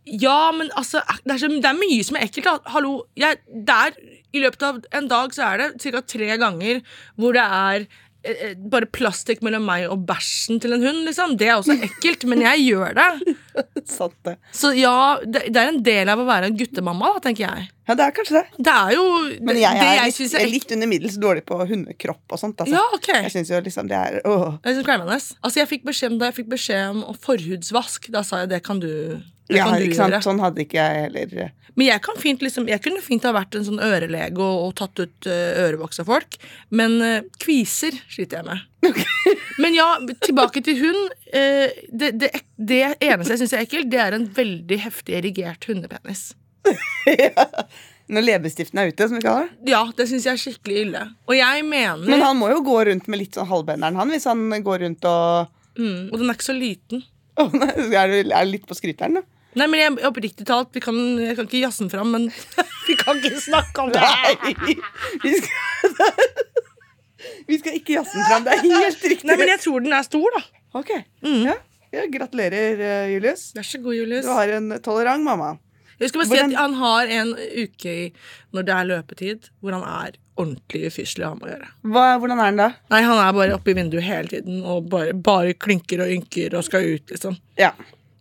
Ja, 0.10 0.52
men 0.56 0.72
altså 0.76 1.02
det 1.24 1.36
er, 1.36 1.42
så, 1.42 1.50
det 1.52 1.70
er 1.70 1.78
mye 1.80 2.04
som 2.06 2.18
er 2.20 2.28
ekkelt. 2.28 2.66
Hallo, 2.74 2.96
jeg, 3.20 3.40
det 3.48 3.76
er, 3.88 4.00
I 4.36 4.42
løpet 4.44 4.66
av 4.68 4.82
en 5.00 5.12
dag 5.12 5.36
så 5.36 5.46
er 5.52 5.62
det 5.62 5.70
ca. 5.84 6.02
tre 6.16 6.32
ganger 6.42 6.82
hvor 7.20 7.38
det 7.38 7.44
er 7.44 7.86
eh, 7.86 8.34
eh, 8.50 8.56
bare 8.58 8.90
plastikk 8.92 9.44
mellom 9.46 9.64
meg 9.68 9.88
og 9.92 10.04
bæsjen 10.10 10.60
til 10.64 10.76
en 10.76 10.84
hund. 10.84 11.04
liksom. 11.08 11.38
Det 11.40 11.48
er 11.48 11.56
også 11.60 11.78
ekkelt, 11.88 12.28
men 12.30 12.44
jeg 12.44 12.66
gjør 12.68 12.98
det. 13.00 13.38
Så 14.56 14.74
ja, 14.78 15.20
det, 15.24 15.48
det 15.54 15.62
er 15.64 15.72
en 15.72 15.84
del 15.86 16.12
av 16.12 16.24
å 16.24 16.28
være 16.28 16.52
en 16.52 16.60
guttemamma, 16.60 17.16
da, 17.16 17.24
tenker 17.30 17.48
jeg. 17.48 17.72
Ja, 17.84 17.96
det 18.00 18.06
er 18.06 18.14
kanskje 18.16 18.38
det. 18.38 18.62
Det 18.64 18.74
er 18.74 18.94
jo 18.96 19.06
Men 19.44 19.58
jeg 19.60 19.76
det 19.76 19.88
er, 19.88 19.98
jeg 20.00 20.14
litt, 20.16 20.36
er 20.40 20.52
litt 20.52 20.70
under 20.76 20.90
middels 20.94 21.18
dårlig 21.20 21.44
på 21.50 21.58
hundekropp 21.68 22.36
og 22.36 22.40
sånt. 22.40 22.62
Altså. 22.64 22.78
Ja, 22.78 22.84
ok. 22.96 23.10
Jeg 23.26 23.34
syns 23.34 23.52
jo 23.52 23.60
liksom 23.66 23.90
det 23.92 24.00
er 24.00 24.22
åh. 24.24 24.56
Jeg 24.64 24.80
synes. 24.80 25.34
Altså, 25.42 25.60
jeg 25.60 25.70
fikk 25.74 25.84
beskjed 25.90 26.14
om 26.14 26.22
det, 26.22 26.32
jeg 26.32 26.38
fikk 26.40 26.54
beskjed 26.54 26.94
om 26.94 27.20
forhudsvask. 27.26 28.08
Da 28.14 28.24
sa 28.24 28.44
jeg 28.44 28.54
det 28.54 28.62
kan 28.64 28.80
du, 28.80 28.88
det 29.52 29.60
Ja, 29.60 29.68
kan 29.68 29.84
du 29.84 29.90
gjøre. 29.92 30.22
Sånn 30.24 30.40
hadde 30.44 30.64
ikke 30.64 30.80
jeg 30.80 31.10
heller. 31.10 31.52
Men 31.74 31.90
jeg, 31.90 32.04
kan 32.06 32.20
fint, 32.22 32.44
liksom, 32.46 32.68
jeg 32.70 32.80
kunne 32.86 33.02
fint 33.04 33.26
ha 33.28 33.34
vært 33.36 33.58
en 33.58 33.66
sånn 33.68 33.82
ørelege 33.84 34.38
og, 34.38 34.68
og 34.68 34.76
tatt 34.80 35.02
ut 35.02 35.28
uh, 35.28 35.66
ørevoks 35.66 36.00
av 36.04 36.08
folk. 36.12 36.38
Men 36.72 37.00
uh, 37.02 37.26
kviser 37.44 37.98
sliter 38.14 38.40
jeg 38.40 38.48
med. 38.48 39.02
Men 39.64 39.76
ja, 39.76 39.88
tilbake 40.24 40.64
til 40.64 40.80
hund. 40.86 41.18
Uh, 41.34 41.68
det, 41.90 42.14
det, 42.22 42.30
det 42.56 42.84
eneste 43.02 43.36
jeg 43.36 43.44
syns 43.44 43.58
er 43.58 43.66
ekkelt, 43.66 43.92
det 43.92 44.00
er 44.06 44.16
en 44.16 44.30
veldig 44.38 44.80
heftig 44.86 45.18
erigert 45.20 45.68
hundepenis. 45.68 46.32
Når 48.14 48.26
leppestiften 48.26 48.82
er 48.82 48.92
ute, 48.92 49.08
som 49.08 49.18
vi 49.18 49.24
kaller 49.24 49.48
det. 49.48 49.72
Ja, 49.72 49.82
det 49.96 50.08
syns 50.10 50.26
jeg 50.28 50.36
er 50.36 50.42
skikkelig 50.42 50.80
ille. 50.82 51.04
Og 51.30 51.38
jeg 51.38 51.64
mener 51.66 52.04
Men 52.04 52.24
han 52.24 52.38
må 52.40 52.50
jo 52.52 52.60
gå 52.66 52.78
rundt 52.90 53.08
med 53.12 53.22
litt 53.22 53.38
sånn 53.38 53.48
halvbenderen, 53.50 53.98
han, 54.00 54.12
hvis 54.12 54.28
han 54.30 54.44
går 54.66 54.84
rundt 54.84 55.08
og 55.08 55.80
mm, 55.80 56.12
Og 56.12 56.18
den 56.20 56.28
er 56.28 56.36
ikke 56.38 56.50
så 56.50 56.58
liten. 56.58 57.06
Nei, 57.62 57.70
Er 57.96 58.12
det 58.12 58.44
litt 58.50 58.68
på 58.70 58.78
skryteren, 58.78 59.22
da? 59.22 59.24
Nei, 59.54 59.68
men 59.70 59.78
jeg, 59.80 59.98
oppriktig 60.10 60.48
talt, 60.50 60.72
vi 60.74 60.82
kan, 60.82 60.96
jeg 61.22 61.38
kan 61.38 61.46
ikke 61.46 61.62
jazze 61.62 61.84
den 61.84 61.92
fram, 61.94 62.10
men 62.16 62.24
vi 62.88 62.96
kan 62.98 63.20
ikke 63.22 63.42
snakke 63.42 63.84
om 63.86 63.92
det. 63.94 64.02
Nei! 64.02 64.78
Vi 65.22 65.34
skal, 65.38 66.24
vi 67.52 67.60
skal 67.62 67.78
ikke 67.78 68.00
jazze 68.00 68.18
den 68.18 68.26
fram. 68.32 68.48
Det 68.48 68.56
er 68.56 68.64
helt 68.66 69.06
riktig. 69.14 69.30
Nei, 69.30 69.38
men 69.40 69.54
jeg 69.54 69.62
tror 69.62 69.86
den 69.86 69.94
er 69.94 70.08
stor, 70.08 70.40
da. 70.40 70.42
Ok. 70.82 70.90
Ja. 71.22 71.54
ja, 71.94 72.08
gratulerer, 72.16 72.82
eh, 72.82 73.12
Julius. 73.14 73.52
Vær 73.54 73.70
så 73.70 73.82
god, 73.84 73.94
Julius. 74.00 74.26
Du 74.26 74.34
har 74.34 74.56
en 74.58 74.74
tolerant 74.86 75.22
mamma. 75.26 75.54
Jeg 76.04 76.12
skal 76.12 76.22
bare 76.22 76.28
si 76.30 76.36
Hvordan- 76.36 76.52
at 76.54 76.60
Han 76.60 76.74
har 76.82 77.14
en 77.18 77.32
uke 77.64 77.94
i, 77.94 78.12
når 78.54 78.68
det 78.68 78.76
er 78.76 78.90
løpetid, 78.92 79.50
hvor 79.64 79.72
han 79.78 79.84
er 79.88 80.20
ordentlig 80.38 80.88
ufyselig 80.90 81.24
å 81.26 81.32
ha 81.32 81.36
med 81.40 81.48
å 81.50 81.52
gjøre. 81.54 81.68
Hva, 81.94 82.06
hvordan 82.20 82.40
er 82.42 82.48
han 82.52 82.56
da? 82.62 82.70
Nei, 82.92 83.02
Han 83.06 83.18
er 83.24 83.34
bare 83.38 83.54
oppe 83.58 83.72
i 83.72 83.78
vinduet 83.78 84.04
hele 84.04 84.28
tiden 84.32 84.64
og 84.66 84.90
bare, 84.90 85.14
bare 85.14 85.54
klinker 85.54 86.02
og 86.06 86.10
ynker 86.16 86.54
og 86.58 86.64
skal 86.68 86.82
ut, 86.96 87.06
liksom. 87.14 87.38
Ja. 87.58 87.72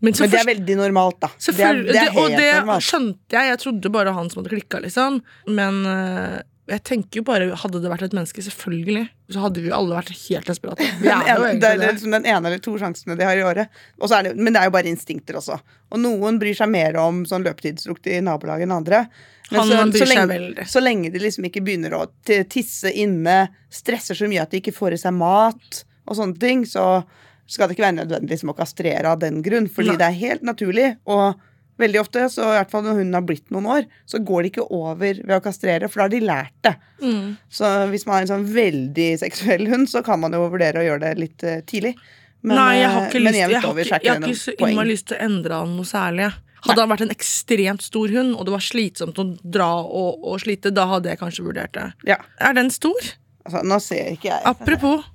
Men, 0.03 0.15
Men 0.19 0.31
det 0.31 0.41
er 0.41 0.49
veldig 0.55 0.77
normalt, 0.81 1.21
da. 1.23 1.29
Det 1.39 1.61
er, 1.61 1.75
det 1.83 1.95
er 1.95 2.11
det- 2.11 2.17
Og 2.19 2.31
det 2.31 2.55
normalt. 2.67 2.83
skjønte 2.83 3.31
jeg. 3.37 3.49
Jeg 3.53 3.59
trodde 3.63 3.93
bare 3.93 4.13
han 4.13 4.29
som 4.31 4.43
hadde 4.43 4.51
klikka, 4.57 4.81
liksom. 4.83 5.21
Men 5.47 5.85
øh, 5.87 6.43
Jeg 6.71 6.83
tenker 6.87 7.19
jo 7.19 7.25
bare, 7.27 7.49
Hadde 7.59 7.81
det 7.83 7.91
vært 7.91 8.05
et 8.07 8.15
menneske, 8.15 8.43
selvfølgelig, 8.47 9.09
så 9.35 9.43
hadde 9.43 9.63
vi 9.65 9.71
jo 9.71 9.75
alle 9.75 9.97
vært 9.97 10.13
helt 10.15 10.47
desperate. 10.47 10.87
Vi 11.03 11.11
er 11.11 11.31
jo 11.35 11.49
det 11.59 11.71
er 11.73 11.81
liksom 11.83 12.15
den 12.15 12.29
ene 12.29 12.51
eller 12.51 12.63
to 12.63 12.77
sjansene 12.79 13.17
de 13.19 13.27
har 13.27 13.39
i 13.39 13.43
året. 13.43 13.83
Det, 13.99 14.35
men 14.39 14.55
det 14.55 14.61
er 14.61 14.69
jo 14.69 14.75
bare 14.77 14.91
instinkter 14.93 15.41
også. 15.41 15.59
Og 15.91 16.03
noen 16.03 16.39
bryr 16.39 16.55
seg 16.57 16.71
mer 16.71 16.99
om 17.03 17.25
sånn 17.29 17.43
løpetidslukt 17.47 18.07
i 18.13 18.21
nabolaget 18.23 18.69
enn 18.69 18.77
andre. 18.77 19.03
Men 19.51 19.67
så, 19.69 19.81
så, 19.99 20.09
lenge, 20.09 20.67
så 20.71 20.81
lenge 20.81 21.11
de 21.13 21.21
liksom 21.21 21.49
ikke 21.49 21.65
begynner 21.67 21.97
å 21.99 22.07
tisse 22.25 22.93
inne, 22.95 23.51
stresser 23.73 24.17
så 24.17 24.31
mye 24.31 24.47
at 24.47 24.55
de 24.55 24.63
ikke 24.63 24.77
får 24.77 24.97
i 24.97 25.03
seg 25.03 25.17
mat 25.19 25.83
og 26.07 26.17
sånne 26.19 26.39
ting, 26.41 26.63
så 26.67 27.03
skal 27.51 27.69
det 27.69 27.77
ikke 27.77 27.85
være 27.85 27.99
nødvendig 28.01 28.33
liksom, 28.33 28.53
å 28.55 28.57
kastrere 28.57 29.11
av 29.11 29.21
den 29.21 29.43
grunn. 29.45 29.69
Fordi 29.71 29.93
Nei. 29.93 29.99
det 30.01 30.09
er 30.09 30.21
helt 30.23 30.47
naturlig. 30.47 30.89
Og 31.11 31.43
veldig 31.83 32.01
ofte, 32.01 32.25
så 32.33 32.47
i 32.49 32.57
hvert 32.57 32.73
fall 32.73 32.85
når 32.87 33.01
hunden 33.01 33.19
har 33.19 33.27
blitt 33.27 33.53
noen 33.55 33.69
år, 33.77 33.87
så 34.09 34.21
går 34.23 34.43
det 34.43 34.53
ikke 34.53 34.67
over 34.71 35.21
ved 35.21 35.35
å 35.37 35.43
kastrere, 35.45 35.91
for 35.91 36.03
da 36.03 36.07
har 36.09 36.15
de 36.15 36.23
lært 36.25 36.57
det. 36.67 36.75
Mm. 37.03 37.35
Så 37.53 37.71
hvis 37.93 38.07
man 38.09 38.17
har 38.17 38.27
en 38.27 38.33
sånn 38.33 38.49
veldig 38.55 39.09
seksuell 39.23 39.67
hund, 39.73 39.91
så 39.91 40.05
kan 40.07 40.23
man 40.23 40.35
jo 40.37 40.45
vurdere 40.47 40.83
å 40.83 40.87
gjøre 40.87 41.05
det 41.09 41.13
litt 41.21 41.47
eh, 41.47 41.61
tidlig. 41.69 41.97
Men, 42.43 42.57
Nei, 42.59 42.71
jeg 42.81 42.91
har 42.91 43.03
eh, 43.03 43.09
ikke 43.11 43.23
lyst, 43.23 43.39
jeg 43.39 43.63
har 43.63 43.83
ikke, 43.85 44.01
jeg 44.03 44.13
har 44.13 44.25
ikke 44.27 44.41
så 44.41 44.57
innmari 44.59 44.91
lyst 44.95 45.11
til 45.11 45.19
å 45.19 45.27
endre 45.29 45.61
han 45.63 45.77
noe 45.79 45.89
særlig. 45.89 46.31
Hadde 46.63 46.69
Hadde 46.71 46.85
han 46.85 46.93
vært 46.93 47.05
en 47.07 47.15
ekstremt 47.15 47.83
stor 47.83 48.13
hund, 48.15 48.37
og 48.39 48.47
det 48.47 48.55
var 48.55 48.63
slitsomt 48.63 49.19
å 49.19 49.25
dra 49.43 49.73
og, 49.83 50.23
og 50.23 50.39
slite, 50.43 50.71
da 50.75 50.87
hadde 50.91 51.11
jeg 51.11 51.21
kanskje 51.23 51.47
vurdert 51.47 51.75
det. 51.75 51.89
Ja, 52.15 52.21
Er 52.39 52.55
den 52.59 52.71
stor? 52.75 53.13
altså, 53.47 53.63
nå 53.67 53.79
ser 53.83 54.13
ikke 54.15 54.31
jeg 54.31 54.47
Apropos. 54.47 55.07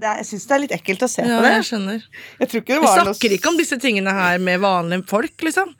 Det 0.00 0.08
er, 0.08 0.20
Jeg 0.22 0.28
syns 0.30 0.46
det 0.48 0.54
er 0.56 0.62
litt 0.64 0.74
ekkelt 0.78 1.02
å 1.04 1.08
se 1.10 1.24
Ja, 1.24 1.36
på 1.36 1.42
det. 1.44 1.50
jeg 1.58 1.66
skjønner. 1.68 2.04
Jeg 2.40 2.48
det 2.48 2.62
Vi 2.64 2.78
snakker 2.80 3.28
noe 3.28 3.36
ikke 3.38 3.50
om 3.52 3.58
disse 3.60 3.78
tingene 3.82 4.14
her 4.16 4.38
med 4.40 4.62
vanlige 4.62 5.04
folk, 5.10 5.34
liksom. 5.44 5.74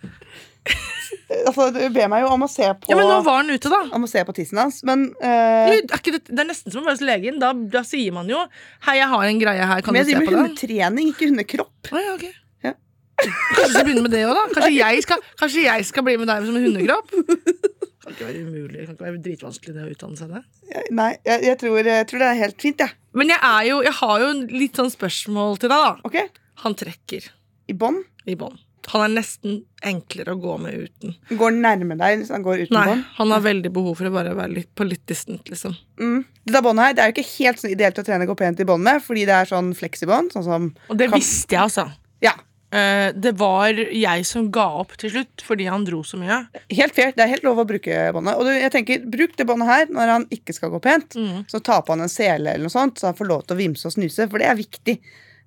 altså, 1.46 1.70
Du 1.74 1.80
ber 1.94 2.10
meg 2.12 2.22
jo 2.22 2.28
om 2.34 2.44
å 2.46 2.50
se 2.50 2.68
på 2.82 2.92
Ja, 2.92 2.98
Men 2.98 3.08
nå 3.08 3.16
var 3.26 3.40
han 3.40 3.50
ute, 3.50 3.72
da. 3.72 3.80
Om 3.96 4.04
å 4.06 4.10
se 4.10 4.22
på 4.28 4.34
tissen 4.36 4.60
hans, 4.60 4.82
men 4.88 5.08
eh, 5.22 5.72
Er 5.80 5.96
ikke 5.98 6.14
det, 6.18 6.22
det 6.28 6.44
er 6.44 6.50
nesten 6.50 6.74
som 6.74 6.84
å 6.84 6.90
være 6.90 6.98
hos 7.00 7.06
legen. 7.08 7.40
Da, 7.42 7.52
da 7.52 7.82
sier 7.88 8.14
man 8.14 8.28
jo 8.30 8.38
'Hei, 8.84 8.98
jeg 9.00 9.08
har 9.14 9.24
en 9.30 9.42
greie 9.42 9.66
her, 9.72 9.80
kan 9.82 9.96
Men 9.96 10.04
du 10.04 10.12
jeg 10.12 10.20
driver 10.20 10.30
med 10.30 10.38
den?' 10.38 10.52
hundetrening, 10.52 11.12
ikke 11.14 11.30
hundekropp. 11.32 11.92
Ah, 11.92 12.02
ja, 12.04 12.14
okay. 12.18 12.34
Ja. 12.68 12.74
Kanskje 13.22 13.64
vi 13.64 13.72
skal 13.72 13.86
begynne 13.88 14.04
med 14.06 14.14
det 14.14 14.24
òg, 14.28 14.34
da? 14.36 14.44
Kanskje 14.54 14.74
jeg, 14.76 15.02
skal, 15.08 15.24
kanskje 15.40 15.64
jeg 15.66 15.88
skal 15.88 16.06
bli 16.06 16.16
med 16.20 16.28
deg 16.28 16.46
som 16.46 16.56
en 16.60 16.68
hundekropp? 16.68 17.80
Kan 18.02 18.12
ikke 18.16 18.26
være 18.26 18.42
umulig, 18.46 18.72
Det 18.80 18.86
kan 18.88 18.96
ikke 18.96 19.06
være 19.08 19.22
dritvanskelig 19.28 19.74
det 19.76 19.84
å 19.86 19.92
utdanne 19.92 20.18
seg 20.18 20.32
det. 20.34 20.42
Nei, 20.90 21.10
jeg, 21.24 21.44
jeg, 21.46 21.58
tror, 21.60 21.78
jeg 21.86 22.06
tror 22.10 22.18
det 22.24 22.28
er 22.32 22.40
helt 22.42 22.60
fint, 22.64 22.82
jeg. 22.82 22.96
Men 23.14 23.28
jeg, 23.30 23.38
er 23.46 23.62
jo, 23.68 23.78
jeg 23.86 23.92
har 24.00 24.20
jo 24.24 24.32
litt 24.50 24.80
sånn 24.80 24.90
spørsmål 24.90 25.58
til 25.62 25.70
deg, 25.70 25.86
da. 25.86 25.94
Okay. 26.08 26.28
Han 26.64 26.74
trekker 26.78 27.30
I 27.70 27.76
bånd. 27.78 28.02
i 28.26 28.34
bånd. 28.38 28.58
Han 28.90 29.04
er 29.04 29.12
nesten 29.14 29.60
enklere 29.86 30.34
å 30.34 30.40
gå 30.42 30.56
med 30.58 30.74
uten. 30.88 31.12
Går 31.38 31.54
nærme 31.54 31.94
deg 32.00 32.18
hvis 32.18 32.32
han 32.34 32.42
går 32.42 32.64
uten 32.64 32.74
Nei, 32.74 32.86
bånd. 32.88 33.04
han 33.20 33.30
har 33.30 33.44
veldig 33.44 33.70
behov 33.76 33.94
for 34.00 34.10
å 34.10 34.14
bare 34.16 34.32
være 34.34 34.56
litt 34.56 34.72
på 34.74 34.82
litt 34.88 35.04
distant, 35.06 35.46
liksom. 35.52 35.76
Mm. 36.02 36.24
Dette 36.42 36.62
båndet 36.66 36.88
her 36.88 36.96
det 36.98 37.04
er 37.04 37.12
jo 37.12 37.14
ikke 37.14 37.30
helt 37.36 37.62
sånn 37.62 37.70
ideelt 37.76 38.00
å 38.02 38.04
trene 38.08 38.26
gå 38.26 38.34
pent 38.40 38.58
i 38.58 38.66
bånd 38.66 38.82
med, 38.82 38.98
fordi 39.06 39.22
det 39.30 39.36
er 39.38 39.46
sånn 39.52 39.70
fleksibånd. 39.78 40.34
Sånn 40.34 40.48
som 40.48 40.66
Og 40.90 40.98
det 40.98 41.12
Kan- 41.12 41.20
visste 41.22 41.54
jeg, 41.54 41.62
altså. 41.62 41.86
Ja, 42.26 42.34
det 42.72 43.34
var 43.36 43.76
jeg 43.76 44.24
som 44.24 44.46
ga 44.54 44.64
opp 44.80 44.94
til 45.00 45.12
slutt 45.12 45.42
fordi 45.44 45.66
han 45.68 45.84
dro 45.84 46.00
så 46.06 46.16
mye. 46.20 46.38
Helt 46.72 46.94
fair. 46.96 47.12
Det 47.16 47.24
er 47.24 47.32
helt 47.34 47.44
lov 47.44 47.60
å 47.60 47.66
bruke 47.68 47.98
båndet. 48.16 48.38
Og 48.40 48.48
jeg 48.48 48.72
tenker, 48.72 49.02
Bruk 49.12 49.34
det 49.36 49.46
båndet 49.48 49.68
her 49.68 49.92
når 49.92 50.12
han 50.16 50.24
ikke 50.32 50.56
skal 50.56 50.72
gå 50.72 50.80
pent. 50.84 51.18
Mm. 51.18 51.42
Så 51.52 51.60
ta 51.60 51.82
på 51.84 51.92
han 51.92 52.06
en 52.06 52.12
sele 52.12 52.54
eller 52.54 52.64
noe 52.64 52.72
sånt, 52.72 52.96
så 52.96 53.10
han 53.10 53.18
får 53.18 53.28
lov 53.28 53.44
til 53.44 53.58
å 53.58 53.60
vimse 53.60 53.88
og 53.90 53.96
snuse, 53.96 54.28
for 54.32 54.40
det 54.40 54.48
er 54.48 54.56
viktig. 54.58 54.96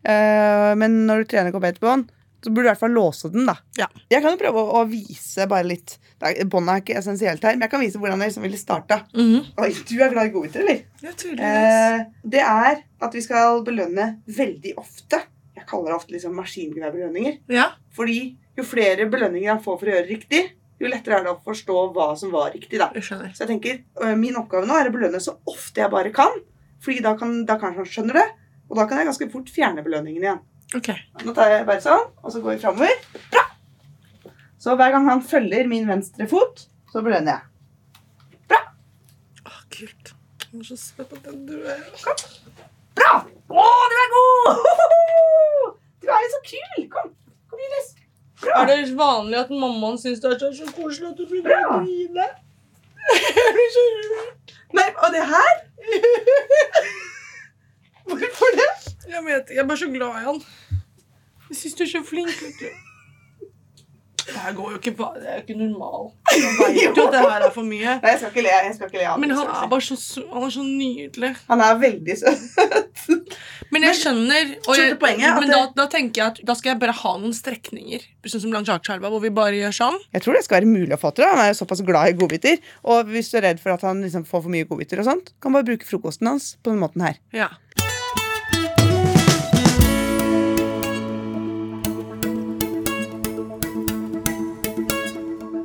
Eh, 0.05 0.71
men 0.77 1.01
når 1.09 1.23
du 1.23 1.33
trener 1.33 1.55
gå 1.55 1.61
pent 1.63 1.81
bånd, 1.81 2.11
så 2.45 2.51
burde 2.53 2.67
du 2.67 2.69
i 2.69 2.71
hvert 2.75 2.83
fall 2.83 2.93
låse 2.93 3.29
den. 3.33 3.47
da 3.49 3.55
Ja. 3.79 3.87
Jeg 4.13 4.21
kan 4.21 4.35
jo 4.35 4.41
prøve 4.41 4.61
å, 4.61 4.81
å 4.81 4.89
vise 4.89 5.47
bare 5.49 5.65
litt 5.73 5.97
Båndet 6.47 6.71
er 6.71 6.79
ikke 6.79 6.95
essensielt 6.97 7.43
her, 7.43 7.57
men 7.57 7.65
jeg 7.65 7.71
kan 7.73 7.81
vise 7.83 7.99
hvordan 7.99 8.21
jeg 8.23 8.31
liksom 8.31 8.45
ville 8.47 8.57
starta. 8.57 9.01
Oi, 9.61 9.67
du 9.85 9.97
er 9.99 10.13
glad 10.13 10.29
i 10.29 10.31
godbiter, 10.33 10.63
eller? 10.63 10.79
Ja. 11.03 11.11
Eh, 11.35 12.05
det 12.23 12.41
er 12.41 12.79
at 13.03 13.17
vi 13.17 13.21
skal 13.21 13.59
belønne 13.67 14.05
veldig 14.25 14.71
ofte. 14.79 15.19
Jeg 15.65 15.71
kaller 15.71 15.89
det 15.91 15.97
ofte 15.97 16.13
liksom 16.13 16.35
maskingeværbelønninger. 16.37 17.39
ja. 17.49 17.71
Fordi 17.97 18.19
jo 18.55 18.63
flere 18.63 19.09
belønninger 19.09 19.49
han 19.49 19.63
får 19.63 19.79
for 19.81 19.89
å 19.89 19.93
gjøre 19.95 20.07
riktig, 20.07 20.41
jo 20.79 20.87
lettere 20.91 21.17
er 21.17 21.23
det 21.25 21.31
å 21.33 21.39
forstå 21.43 21.75
hva 21.95 22.09
som 22.19 22.31
var 22.31 22.51
riktig. 22.53 22.77
da. 22.79 22.91
Jeg. 22.93 23.03
Så 23.33 23.43
jeg 23.45 23.47
tenker, 23.53 23.79
Min 24.19 24.35
oppgave 24.37 24.67
nå 24.67 24.75
er 24.77 24.89
å 24.89 24.93
belønne 24.93 25.19
så 25.23 25.37
ofte 25.47 25.81
jeg 25.81 25.89
bare 25.91 26.11
kan. 26.13 26.35
Fordi 26.83 26.99
da, 27.01 27.15
kan, 27.17 27.45
da 27.47 27.55
kanskje 27.57 27.81
han 27.81 27.89
skjønner 27.89 28.19
det, 28.19 28.25
og 28.69 28.77
da 28.77 28.85
kan 28.85 28.99
jeg 28.99 29.07
ganske 29.09 29.29
fort 29.31 29.49
fjerne 29.49 29.81
belønningen 29.85 30.21
igjen. 30.27 30.41
Okay. 30.75 30.99
Nå 31.23 31.33
tar 31.33 31.49
jeg 31.53 31.65
bare 31.65 31.81
sånn, 31.81 32.11
og 32.21 32.31
så 32.33 32.41
går 32.43 32.57
vi 32.57 32.61
framover. 32.61 33.01
Bra! 33.31 33.45
Så 34.61 34.75
hver 34.77 34.91
gang 34.93 35.07
han 35.09 35.23
følger 35.25 35.67
min 35.71 35.87
venstre 35.89 36.27
fot, 36.29 36.67
så 36.91 37.01
belønner 37.05 37.39
jeg. 37.39 38.39
Bra! 38.51 38.61
Å, 39.47 39.55
kult. 39.73 40.13
Jeg 40.51 40.59
er 40.61 40.69
så 40.69 40.77
søt 40.79 41.15
at 41.15 41.23
den 41.25 41.45
du 41.47 41.57
er. 41.63 41.81
Kom. 42.03 42.23
Bra! 42.99 43.11
Å, 43.25 43.65
du 43.91 43.97
er 44.03 44.13
god! 44.19 44.65
Kul! 46.49 46.87
Kom, 46.93 47.13
kom 47.49 47.59
Julius. 47.63 47.89
Bra. 48.41 48.61
Er 48.61 48.65
det 48.71 48.97
vanlig 48.97 49.37
at 49.39 49.51
mammaen 49.53 49.97
syns 50.01 50.19
det 50.23 50.31
er 50.33 50.53
så, 50.53 50.67
koselig 50.75 51.09
at 51.11 51.17
du 51.17 51.25
blir? 51.29 51.45
Jeg 53.15 53.69
så 53.75 53.85
rørt. 53.95 54.55
Nei, 54.75 54.89
og 55.03 55.13
det 55.13 55.23
her? 55.29 55.53
Hvorfor 58.09 58.57
det? 58.59 58.71
Jeg 59.09 59.21
vet 59.25 59.37
ikke, 59.37 59.53
jeg 59.53 59.63
er 59.63 59.67
bare 59.67 59.77
så 59.77 59.89
glad 59.93 60.19
i 60.21 60.25
han. 60.27 60.41
Jeg 61.49 61.57
syns 61.61 61.77
du 61.79 61.83
er 61.83 61.91
så 61.93 62.03
flink. 62.05 62.35
vet 62.41 62.59
du. 62.59 62.84
Det 64.35 64.41
her 64.43 64.55
går 64.55 64.71
jo 64.73 64.77
ikke 64.81 64.91
på 64.97 65.05
Det 65.15 65.29
er 65.31 65.37
jo 65.37 65.43
ikke 65.45 65.55
normal. 65.59 66.09
Jeg 66.35 66.89
vet 66.91 66.97
jo 66.99 67.05
at 67.05 67.13
det 67.13 67.21
her 67.23 67.45
er 67.47 67.53
for 67.55 67.67
mye. 67.67 67.93
Nei, 68.03 68.11
jeg 68.11 68.19
skal 68.19 68.31
ikke 68.33 68.43
le. 68.43 68.55
Jeg 68.65 68.73
skal 68.75 68.89
ikke 68.89 68.99
le 68.99 69.05
av 69.07 69.21
Men 69.21 69.33
han 69.37 69.51
er 69.53 69.69
bare 69.71 69.85
så, 69.85 70.23
han 70.33 70.47
er 70.47 70.53
så 70.55 70.65
nydelig. 70.65 71.31
Han 71.47 71.63
er 71.63 71.79
veldig 71.85 72.17
søt. 72.19 73.05
Men 73.73 73.87
jeg 73.87 73.97
skjønner 73.99 74.51
og 74.67 74.77
jeg, 74.77 74.97
poenget, 75.01 75.39
Men 75.39 75.53
da, 75.53 75.61
da 75.77 75.87
tenker 75.91 76.21
jeg 76.21 76.33
at 76.33 76.41
da 76.47 76.55
skal 76.57 76.73
jeg 76.73 76.81
bare 76.83 76.95
ha 76.99 77.13
noen 77.21 77.35
strekninger. 77.35 78.03
Sånn 78.27 78.43
som 78.45 78.55
langs 78.55 78.71
Akerselva, 78.73 79.11
hvor 79.13 79.23
vi 79.23 79.31
bare 79.35 79.57
gjør 79.57 79.77
sånn. 79.79 79.99
Jeg 80.15 80.25
tror 80.25 80.37
det 80.37 80.43
skal 80.45 80.59
være 80.59 80.71
mulig 80.73 80.97
å 80.97 81.01
få 81.01 81.13
til. 81.15 81.27
Han 81.31 81.43
er 81.45 81.53
jo 81.53 81.59
såpass 81.61 81.83
glad 81.87 82.11
i 82.11 82.17
godbiter. 82.19 82.59
Og 82.91 83.11
hvis 83.15 83.31
du 83.31 83.39
er 83.39 83.49
redd 83.49 83.63
for 83.63 83.75
at 83.75 83.85
han 83.87 84.03
liksom 84.03 84.27
får 84.27 84.45
for 84.45 84.53
mye 84.53 84.67
godbiter, 84.67 85.01
og 85.01 85.09
sånt, 85.09 85.31
kan 85.43 85.55
bare 85.55 85.67
bruke 85.71 85.87
frokosten 85.87 86.33
hans 86.33 86.55
på 86.61 86.73
den 86.73 86.83
måten 86.83 87.05
her. 87.05 87.21
Ja. 87.35 87.53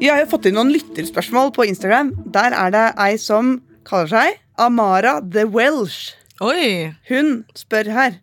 Vi 0.00 0.08
har 0.08 0.22
fått 0.30 0.46
inn 0.48 0.54
noen 0.56 0.70
lytterspørsmål 0.72 1.50
på 1.52 1.66
Instagram. 1.68 2.14
Der 2.32 2.54
er 2.56 2.70
det 2.72 2.84
ei 3.04 3.18
som 3.20 3.58
kaller 3.84 4.08
seg 4.08 4.38
Amara 4.56 5.18
the 5.20 5.42
Welsh. 5.44 6.14
Oi! 6.40 6.94
Hun 7.10 7.42
spør 7.52 7.90
her 7.92 8.16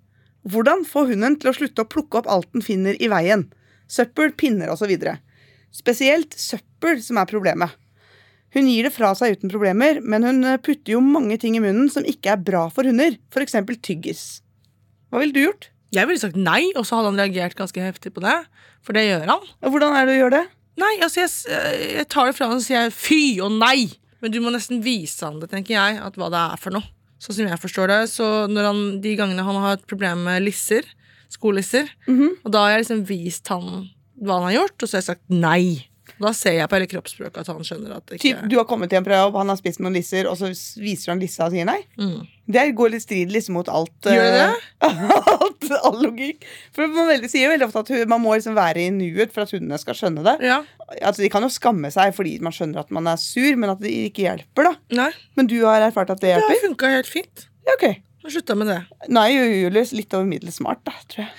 hvordan 0.49 0.81
få 0.89 1.03
hunden 1.11 1.35
til 1.37 1.51
å 1.51 1.53
slutte 1.53 1.85
å 1.85 1.89
plukke 1.91 2.17
opp 2.17 2.31
alt 2.33 2.49
den 2.55 2.65
finner 2.65 2.97
i 2.97 3.11
veien. 3.13 3.45
Søppel, 3.93 4.33
pinner 4.33 4.73
osv. 4.73 4.89
Spesielt 5.69 6.33
søppel 6.39 6.97
som 7.05 7.21
er 7.21 7.29
problemet. 7.29 7.77
Hun 8.57 8.73
gir 8.73 8.89
det 8.89 8.95
fra 8.95 9.13
seg 9.13 9.37
uten 9.37 9.53
problemer, 9.53 10.01
men 10.01 10.25
hun 10.25 10.41
putter 10.65 10.95
jo 10.95 11.05
mange 11.05 11.37
ting 11.37 11.59
i 11.59 11.61
munnen 11.61 11.93
som 11.93 12.07
ikke 12.09 12.33
er 12.33 12.41
bra 12.41 12.67
for 12.73 12.89
hunder, 12.89 13.19
f.eks. 13.29 13.59
tyggis. 13.85 14.27
Hva 15.11 15.21
ville 15.21 15.35
du 15.35 15.43
gjort? 15.45 15.69
Jeg 15.93 16.09
ville 16.09 16.25
sagt 16.25 16.41
nei, 16.41 16.71
og 16.73 16.87
så 16.87 16.97
hadde 16.97 17.13
han 17.13 17.21
reagert 17.21 17.59
ganske 17.59 17.85
heftig 17.85 18.17
på 18.17 18.25
det. 18.25 18.39
For 18.81 18.97
det 18.97 19.11
gjør 19.11 19.29
han. 19.35 19.51
Og 19.61 19.75
hvordan 19.75 19.93
er 19.93 20.07
det 20.07 20.15
du 20.15 20.23
gjør 20.23 20.39
det? 20.39 20.47
Nei, 20.77 20.93
altså 21.01 21.23
jeg, 21.23 21.31
jeg 21.97 22.05
tar 22.13 22.29
det 22.29 22.35
fra 22.37 22.51
ham 22.51 22.59
og 22.59 22.65
sier 22.65 22.91
fy 22.93 23.39
og 23.43 23.55
nei. 23.57 23.87
Men 24.21 24.33
du 24.33 24.39
må 24.41 24.51
nesten 24.53 24.79
vise 24.85 25.25
han 25.25 25.39
det, 25.41 25.49
tenker 25.51 25.75
jeg, 25.75 25.97
at 26.01 26.15
hva 26.17 26.29
det 26.33 26.39
er 26.53 26.61
for 26.61 26.73
noe. 26.73 26.85
Sånn 27.21 27.33
som 27.39 27.47
jeg 27.49 27.61
forstår 27.61 27.89
det. 27.89 27.99
Så 28.13 28.25
når 28.49 28.67
han, 28.69 28.81
de 29.01 29.15
gangene 29.17 29.45
han 29.45 29.59
har 29.63 29.77
et 29.77 29.85
problem 29.89 30.23
med 30.27 30.43
lisser, 30.45 30.85
skolisser, 31.33 31.89
og 32.45 32.51
da 32.53 32.63
har 32.63 32.75
jeg 32.75 32.83
liksom 32.85 33.05
vist 33.09 33.49
han 33.53 33.87
hva 34.21 34.37
han 34.39 34.47
har 34.49 34.55
gjort, 34.61 34.77
og 34.81 34.87
så 34.89 34.95
har 34.97 35.01
jeg 35.03 35.09
sagt 35.11 35.33
nei. 35.33 35.86
Da 36.21 36.31
ser 36.35 36.57
jeg 36.57 36.69
på 36.69 36.77
hele 36.77 36.89
kroppsspråket 36.89 37.43
at 37.43 37.51
han 37.51 37.65
skjønner 37.67 37.97
at 37.97 38.05
det 38.09 38.19
Typ, 38.21 38.31
ikke 38.39 38.49
du 38.51 38.55
har 38.59 38.65
kommet 38.69 38.91
til 38.91 38.99
en 39.01 39.09
jobb, 39.11 39.37
han 39.39 39.51
har 39.51 39.59
spist 39.59 39.81
noen 39.83 39.97
lisser, 39.97 40.29
og 40.29 40.37
så 40.39 40.49
viser 40.81 41.13
han 41.13 41.21
lissa 41.21 41.47
og 41.47 41.55
sier 41.55 41.67
nei? 41.69 41.79
mm. 41.99 42.25
Det 42.47 42.63
går 42.79 42.93
litt 42.93 43.03
strid 43.03 43.33
liksom 43.35 43.57
mot 43.57 43.67
alt 43.67 44.07
Gjør 44.07 44.29
det 44.31 44.43
eh, 44.47 45.01
alt, 45.35 45.65
All 45.83 45.97
logikk. 46.05 46.45
For 46.71 46.87
man 46.87 47.09
veldig, 47.11 47.27
sier 47.33 47.51
veldig 47.51 47.67
ofte 47.67 47.83
at 47.83 48.07
man 48.07 48.23
må 48.23 48.37
liksom 48.37 48.55
være 48.55 48.85
i 48.85 48.93
nuet 48.95 49.35
for 49.35 49.43
at 49.43 49.51
hundene 49.51 49.75
skal 49.81 49.97
skjønne 49.99 50.23
det. 50.23 50.37
Ja. 50.47 50.61
Altså, 51.01 51.25
De 51.25 51.31
kan 51.33 51.43
jo 51.43 51.51
skamme 51.51 51.91
seg 51.91 52.15
fordi 52.15 52.37
man 52.39 52.55
skjønner 52.55 52.85
at 52.85 52.93
man 52.95 53.11
er 53.11 53.19
sur, 53.19 53.51
men 53.59 53.75
at 53.75 53.83
det 53.83 53.91
ikke 54.07 54.29
hjelper. 54.29 54.71
da 54.71 55.01
Nei, 55.03 55.11
Men 55.35 55.51
du 55.51 55.59
har 55.65 55.83
erfart 55.89 56.15
at 56.15 56.23
det 56.23 56.37
hjelper? 56.37 56.53
det 56.55 56.61
har 56.61 56.69
funka 56.69 56.93
helt 56.95 57.15
fint. 57.17 57.49
Ja, 57.67 57.75
ok 57.75 57.89
slutta 58.31 58.55
med 58.55 58.67
det. 58.67 58.81
Nei, 59.13 59.29
Julius 59.35 59.93
litt 59.95 60.13
over 60.15 60.27
middels 60.27 60.59
smart, 60.61 60.83
da, 60.87 60.95
tror 61.11 61.25
jeg. 61.25 61.33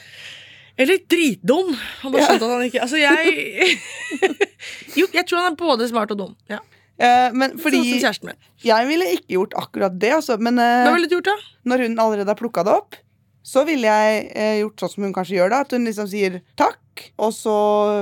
Eller 0.78 1.00
dritdum. 1.10 1.72
Han 2.04 2.14
bare 2.14 2.26
skjønte 2.28 2.46
at 2.46 2.52
han 2.54 2.66
ikke 2.68 2.82
Altså, 2.84 3.00
jeg 3.02 3.78
Jo, 5.00 5.08
jeg 5.14 5.24
tror 5.26 5.42
han 5.42 5.52
er 5.52 5.58
både 5.58 5.88
smart 5.90 6.14
og 6.14 6.20
dum. 6.20 6.36
Ja. 6.50 6.60
Eh, 6.98 7.28
men 7.34 7.58
fordi 7.62 7.82
Sånn. 8.02 8.32
Jeg 8.64 8.88
ville 8.88 9.10
ikke 9.14 9.36
gjort 9.36 9.54
akkurat 9.58 9.98
det, 10.00 10.14
altså. 10.20 10.38
Men 10.42 10.58
eh, 10.62 10.86
Hva 10.86 10.94
ville 10.96 11.10
du 11.10 11.18
gjort, 11.18 11.30
da? 11.30 11.36
når 11.68 11.84
hun 11.86 12.00
allerede 12.02 12.32
har 12.32 12.38
plukka 12.38 12.64
det 12.66 12.74
opp, 12.74 12.98
så 13.48 13.62
ville 13.68 13.88
jeg 13.88 14.26
eh, 14.34 14.58
gjort 14.62 14.82
sånn 14.82 14.92
som 14.94 15.06
hun 15.06 15.14
kanskje 15.16 15.38
gjør, 15.38 15.52
da. 15.54 15.62
At 15.64 15.74
hun 15.76 15.86
liksom 15.88 16.08
sier 16.10 16.40
takk, 16.58 17.04
og 17.22 17.30
så 17.36 17.54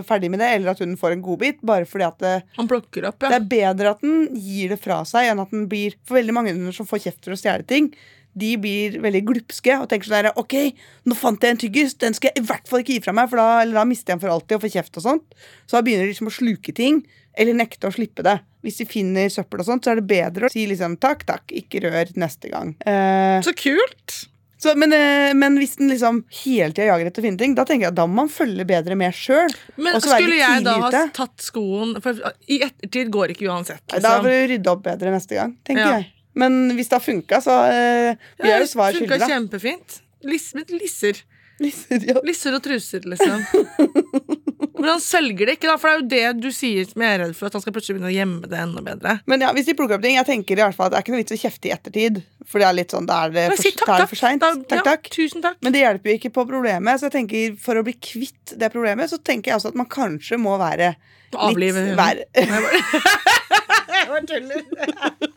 ferdig 0.08 0.30
med 0.32 0.40
det, 0.40 0.48
eller 0.56 0.72
at 0.72 0.80
hun 0.80 0.96
får 0.96 1.12
en 1.16 1.24
godbit, 1.24 1.60
bare 1.66 1.84
fordi 1.88 2.06
at 2.06 2.22
det, 2.24 2.34
Han 2.56 2.70
plukker 2.70 3.10
opp, 3.10 3.20
det 3.20 3.36
er 3.36 3.48
bedre 3.50 3.92
at 3.92 4.00
den 4.04 4.30
gir 4.40 4.72
det 4.72 4.80
fra 4.80 5.02
seg, 5.08 5.28
enn 5.30 5.42
at 5.44 5.52
den 5.52 5.66
blir 5.68 5.98
For 6.08 6.16
veldig 6.16 6.36
mange 6.36 6.54
hunder 6.56 6.76
som 6.76 6.88
får 6.88 7.04
kjeft 7.04 7.28
for 7.28 7.36
å 7.36 7.40
stjele 7.40 7.66
ting, 7.68 7.90
de 8.36 8.50
blir 8.60 8.98
veldig 9.00 9.22
glupske 9.30 9.76
og 9.80 9.88
tenker 9.88 10.10
sånn 10.12 10.28
OK, 10.36 10.54
nå 11.08 11.16
fant 11.16 11.40
jeg 11.42 11.54
en 11.56 11.60
tyggis, 11.62 11.94
den 12.02 12.12
skal 12.16 12.30
jeg 12.34 12.42
i 12.42 12.46
hvert 12.50 12.68
fall 12.68 12.82
ikke 12.84 12.98
gi 12.98 13.04
fra 13.06 13.14
meg, 13.16 13.30
for 13.32 13.40
da, 13.40 13.62
eller 13.62 13.80
da 13.80 13.84
mister 13.88 14.12
jeg 14.12 14.18
den 14.20 14.24
for 14.26 14.34
alltid 14.34 14.58
og 14.58 14.64
får 14.66 14.74
kjeft 14.76 15.00
og 15.00 15.06
sånt. 15.06 15.38
Så 15.66 15.78
da 15.78 15.82
begynner 15.86 16.04
de 16.06 16.12
liksom 16.12 16.28
å 16.28 16.36
sluke 16.36 16.74
ting, 16.76 17.02
eller 17.36 17.56
nekte 17.56 17.88
å 17.88 17.92
slippe 17.96 18.24
det. 18.24 18.38
Hvis 18.64 18.78
de 18.80 18.86
finner 18.88 19.28
søppel 19.32 19.60
og 19.60 19.68
sånt, 19.68 19.84
så 19.84 19.92
er 19.92 20.00
det 20.00 20.08
bedre 20.10 20.48
å 20.48 20.52
si 20.52 20.64
liksom 20.68 20.96
takk, 21.00 21.24
takk, 21.28 21.52
ikke 21.52 21.82
rør 21.84 22.12
neste 22.20 22.48
gang. 22.52 22.74
Eh, 22.86 23.40
Så 23.44 23.52
kult! 23.56 24.16
så, 24.58 24.72
men, 24.74 24.90
eh, 24.96 25.34
men 25.36 25.58
hvis 25.60 25.76
den 25.78 25.90
liksom 25.92 26.22
hele 26.42 26.72
tida 26.72 26.86
jager 26.88 27.10
etter 27.10 27.22
å 27.22 27.26
finne 27.28 27.38
ting, 27.38 27.54
da 27.54 27.64
tenker 27.68 27.86
jeg 27.86 27.92
at 27.92 27.98
da 28.00 28.06
må 28.08 28.22
man 28.24 28.30
følge 28.32 28.64
bedre 28.66 28.96
med 28.98 29.12
sjøl. 29.14 29.52
Men 29.76 30.00
skulle 30.00 30.38
jeg 30.40 30.64
da 30.64 30.78
ha 30.80 31.02
tatt 31.14 31.44
skoen 31.44 31.92
For 32.02 32.16
i 32.48 32.62
ettertid 32.64 33.12
går 33.14 33.34
ikke 33.36 33.46
uansett. 33.52 33.84
Da 33.86 34.00
Liksom. 34.00 34.24
får 34.24 34.32
du 34.32 34.52
rydde 34.54 34.72
opp 34.72 34.82
bedre 34.88 35.12
neste 35.14 35.36
gang, 35.38 35.52
tenker 35.62 35.84
Ja. 35.84 35.98
jeg. 36.00 36.12
Men 36.36 36.58
hvis 36.76 36.90
det 36.90 36.98
har 36.98 37.04
funka, 37.04 37.40
så 37.44 37.56
eh, 37.72 38.26
blir 38.40 38.52
jeg 38.52 38.66
jo 38.66 38.72
svar 38.74 38.92
funka 38.92 39.06
skyldig, 39.06 39.22
da. 39.22 39.30
kjempefint. 39.32 39.98
Liss, 40.26 40.50
med 40.56 40.70
lisser. 40.76 41.22
Ja. 41.56 42.20
Lisser 42.26 42.56
og 42.56 42.62
truser, 42.64 43.06
liksom. 43.08 43.44
Men 44.76 44.90
han 44.90 45.00
selger 45.00 45.48
det 45.48 45.54
ikke, 45.56 45.70
da, 45.70 45.76
for 45.80 46.02
det 46.04 46.18
er 46.18 46.26
jo 46.26 46.34
det 46.36 46.44
du 46.44 46.50
sier 46.52 46.84
som 46.84 47.00
jeg 47.00 47.14
er 47.16 47.22
redd 47.22 47.32
for. 47.38 47.48
At 47.48 47.56
han 47.56 47.62
skal 47.64 47.72
plutselig 47.72 47.96
begynne 47.96 48.10
å 48.10 48.14
gjemme 48.14 48.50
det 48.52 48.58
enda 48.60 48.82
bedre. 48.84 49.14
Men 49.30 49.40
ja, 49.40 49.48
hvis 49.56 49.70
de 49.70 49.74
plukker 49.78 49.96
opp 49.96 50.04
ting, 50.04 50.18
jeg 50.18 50.28
tenker 50.28 50.60
i 50.60 50.64
hvert 50.66 50.76
fall 50.76 50.90
at 50.90 50.92
det 50.92 50.98
er 50.98 51.06
ikke 51.06 51.14
noe 51.14 51.22
vits 51.22 51.36
å 51.36 51.38
kjefte 51.40 51.70
i 51.70 51.72
ettertid. 51.72 52.20
For 52.46 52.60
det 52.60 52.68
er 52.68 52.76
litt 52.76 52.92
sånn, 52.92 53.08
da 53.08 53.22
er 53.24 53.32
det 53.32 53.46
for, 53.54 53.62
takk, 53.64 53.72
er 53.72 53.72
det 53.72 53.96
takk. 54.04 54.12
for 54.12 54.20
seint. 54.20 54.44
Takk, 54.44 54.66
Takk, 54.68 55.08
ja. 55.08 55.14
Tusen 55.16 55.44
takk. 55.46 55.56
Men 55.64 55.74
det 55.74 55.80
hjelper 55.80 56.12
jo 56.12 56.18
ikke 56.20 56.32
på 56.36 56.44
problemet. 56.52 57.00
Så 57.00 57.08
jeg 57.08 57.16
tenker 57.16 57.56
for 57.64 57.80
å 57.80 57.86
bli 57.88 57.96
kvitt 57.96 58.56
det 58.60 58.70
problemet, 58.74 59.10
så 59.10 59.18
tenker 59.18 59.54
jeg 59.54 59.62
også 59.62 59.72
at 59.72 59.80
man 59.80 59.88
kanskje 59.90 60.38
må 60.44 60.58
være 60.60 60.92
Avlive 61.36 61.82
hunden. 61.82 61.96
Jeg 63.96 64.08
bare 64.12 64.26
tuller. 64.28 65.32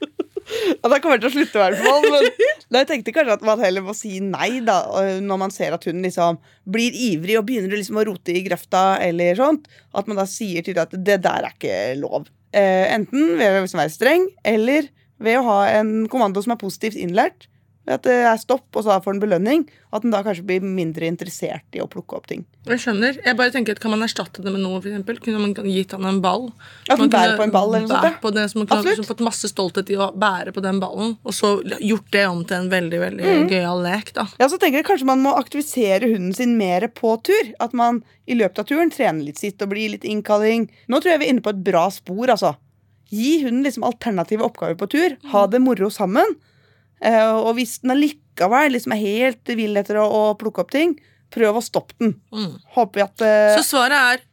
Ja, 0.80 0.90
det 0.92 1.00
kommer 1.04 1.20
til 1.22 1.30
å 1.30 1.34
slutte, 1.34 1.58
i 1.58 1.62
hvert 1.62 1.82
fall. 1.84 2.30
Men 2.70 2.82
jeg 2.82 2.90
tenkte 2.92 3.14
kanskje 3.16 3.36
at 3.38 3.46
man 3.46 3.62
heller 3.62 3.84
må 3.86 3.96
si 3.98 4.20
nei, 4.24 4.62
da, 4.66 4.78
når 5.22 5.40
man 5.42 5.54
ser 5.54 5.76
at 5.76 5.86
hun 5.90 6.02
liksom 6.06 6.40
blir 6.70 6.96
ivrig 6.96 7.38
og 7.40 7.48
begynner 7.50 7.76
liksom 7.76 8.00
å 8.00 8.06
rote 8.08 8.36
i 8.36 8.44
grøfta, 8.46 8.84
eller 9.04 9.38
sånt. 9.40 9.68
At 9.98 10.10
man 10.10 10.22
da 10.22 10.28
sier 10.30 10.66
til 10.66 10.80
at 10.82 10.94
det 10.96 11.20
der 11.26 11.50
er 11.50 11.56
ikke 11.56 11.80
lov. 12.00 12.30
Eh, 12.56 12.88
enten 12.96 13.36
ved 13.38 13.60
å 13.60 13.64
liksom 13.66 13.82
være 13.82 13.94
streng, 13.94 14.30
eller 14.48 14.90
ved 15.20 15.42
å 15.42 15.46
ha 15.50 15.60
en 15.82 15.94
kommando 16.12 16.42
som 16.46 16.56
er 16.56 16.62
positivt 16.62 16.98
innlært. 17.00 17.49
At 17.90 18.04
det 18.06 18.14
er 18.22 18.38
stopp, 18.38 18.68
og 18.78 18.84
så 18.86 19.00
får 19.02 19.16
den 19.16 19.22
belønning. 19.24 19.64
At 19.92 20.04
den 20.04 20.12
da 20.14 20.20
kanskje 20.22 20.44
blir 20.46 20.62
mindre 20.62 21.08
interessert 21.10 21.66
i 21.74 21.80
å 21.82 21.88
plukke 21.90 22.14
opp 22.20 22.28
ting. 22.30 22.44
Jeg 22.70 22.78
skjønner. 22.84 23.18
Jeg 23.26 23.36
bare 23.40 23.50
tenker 23.56 23.74
at 23.74 23.80
Kan 23.82 23.90
man 23.96 24.04
erstatte 24.06 24.44
det 24.46 24.52
med 24.54 24.62
noe? 24.62 24.78
For 24.84 24.92
eksempel? 24.92 25.18
Kunne 25.26 25.40
man 25.42 25.54
gitt 25.66 25.92
han 25.98 26.06
en 26.06 26.20
ball? 26.22 26.52
At 26.88 27.00
Man 27.02 27.10
bærer 27.10 27.34
på 27.40 27.44
en 27.48 27.54
ball 27.56 27.74
eller 27.80 27.88
noe. 27.90 28.12
På 28.22 28.30
det, 28.36 28.44
så 28.52 28.60
man 28.62 28.68
kunne 28.70 28.94
fått 29.10 29.24
masse 29.26 29.50
stolthet 29.50 29.90
i 29.90 29.98
å 29.98 30.12
bære 30.14 30.54
på 30.54 30.62
den 30.62 30.80
ballen, 30.80 31.18
og 31.26 31.34
så 31.34 31.56
gjort 31.82 32.12
det 32.14 32.26
om 32.30 32.44
til 32.46 32.58
en 32.62 32.70
veldig 32.70 33.00
veldig 33.00 33.26
Mm. 33.30 33.50
gøyal 33.50 33.82
lek. 33.84 34.14
da 34.14 34.28
Ja, 34.40 34.48
så 34.48 34.60
tenker 34.60 34.80
jeg 34.84 34.86
Kanskje 34.86 35.06
man 35.10 35.24
må 35.24 35.34
aktivisere 35.36 36.06
hunden 36.14 36.34
sin 36.36 36.58
mer 36.58 36.88
på 36.88 37.18
tur. 37.24 37.54
At 37.60 37.74
man 37.74 38.04
i 38.28 38.36
løpet 38.36 38.60
av 38.60 38.66
turen 38.66 38.92
trener 38.92 39.24
litt 39.26 39.38
sitt 39.40 39.62
og 39.62 39.70
blir 39.70 39.90
litt 39.90 40.04
innkalling. 40.06 40.70
Nå 40.88 41.02
tror 41.02 41.12
jeg 41.14 41.20
vi 41.20 41.26
er 41.26 41.34
inne 41.34 41.42
på 41.42 41.50
et 41.50 41.64
bra 41.64 41.90
spor. 41.90 42.28
altså. 42.30 42.56
Gi 43.10 43.42
hunden 43.44 43.64
liksom 43.66 43.84
alternative 43.84 44.44
oppgaver 44.46 44.76
på 44.78 44.88
tur. 44.90 45.18
Ha 45.32 45.48
det 45.48 45.60
moro 45.62 45.90
sammen. 45.90 46.36
Eh, 47.00 47.32
og 47.32 47.54
hvis 47.58 47.78
den 47.84 47.96
allikevel 47.96 48.74
liksom 48.76 48.96
er 48.96 49.04
helt 49.04 49.54
vill 49.60 49.80
etter 49.80 50.02
å, 50.02 50.06
å 50.06 50.24
plukke 50.40 50.66
opp 50.66 50.74
ting, 50.74 50.98
prøv 51.34 51.60
å 51.60 51.64
stoppe 51.64 51.96
den. 52.02 52.16
Mm. 52.34 52.58
Håper 52.76 53.00
vi 53.00 53.06
at 53.06 53.24
uh... 53.26 53.60
Så 53.60 53.68
svaret 53.70 54.00
er 54.00 54.26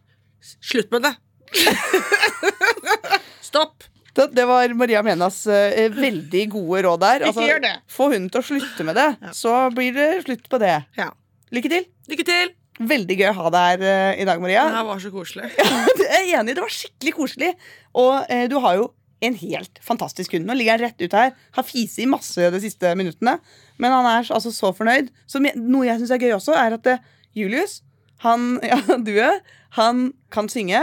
slutt 0.65 0.91
med 0.95 1.07
det. 1.07 1.15
Stopp. 3.47 3.87
det, 4.17 4.29
det 4.37 4.45
var 4.49 4.75
Maria 4.79 5.03
Menas 5.07 5.43
uh, 5.49 5.87
veldig 5.95 6.45
gode 6.57 6.83
råd 6.89 7.03
der. 7.05 7.27
Altså. 7.31 7.73
Få 7.93 8.11
hunden 8.11 8.31
til 8.33 8.43
å 8.43 8.49
slutte 8.51 8.87
med 8.89 8.99
det, 8.99 9.09
så 9.37 9.67
blir 9.75 9.95
det 9.97 10.11
slutt 10.27 10.49
på 10.51 10.61
det. 10.63 10.77
Ja. 10.99 11.11
Lykke 11.55 11.73
til. 11.73 11.91
Lykke 12.11 12.27
til. 12.27 12.55
Veldig 12.77 13.17
gøy 13.17 13.31
å 13.31 13.37
ha 13.39 13.51
deg 13.55 13.67
her 13.71 13.87
uh, 13.87 14.21
i 14.21 14.27
dag, 14.29 14.41
Maria. 14.43 14.67
Det 14.73 14.85
var 14.91 14.99
så 15.01 15.11
koselig. 15.15 15.51
Jeg 16.03 16.23
er 16.27 16.41
enig, 16.41 16.57
det 16.57 16.65
var 16.65 16.73
skikkelig 16.75 17.15
koselig. 17.17 17.53
Og 17.97 18.15
uh, 18.19 18.45
du 18.51 18.59
har 18.65 18.81
jo 18.83 18.91
en 19.25 19.35
helt 19.41 19.79
fantastisk 19.85 20.35
hund. 20.37 20.45
Nå 20.49 20.55
ligger 20.59 20.77
han 20.77 20.83
rett 20.85 21.01
ut 21.01 21.15
her. 21.17 21.33
Har 21.57 21.65
fise 21.65 22.03
i 22.05 22.09
masse 22.11 22.51
de 22.53 22.61
siste 22.61 22.91
minuttene. 22.99 23.39
Men 23.81 23.95
han 23.95 24.09
er 24.11 24.29
altså 24.29 24.53
så 24.53 24.73
fornøyd. 24.77 25.09
Så 25.31 25.41
noe 25.41 25.87
jeg 25.89 26.01
syns 26.03 26.13
er 26.13 26.21
gøy 26.21 26.35
også, 26.37 26.57
er 26.57 26.77
at 26.77 26.91
eh, 26.93 27.05
Julius, 27.37 27.79
han, 28.25 28.59
ja, 28.71 28.81
due, 29.01 29.31
han 29.79 30.11
kan 30.33 30.51
synge, 30.53 30.83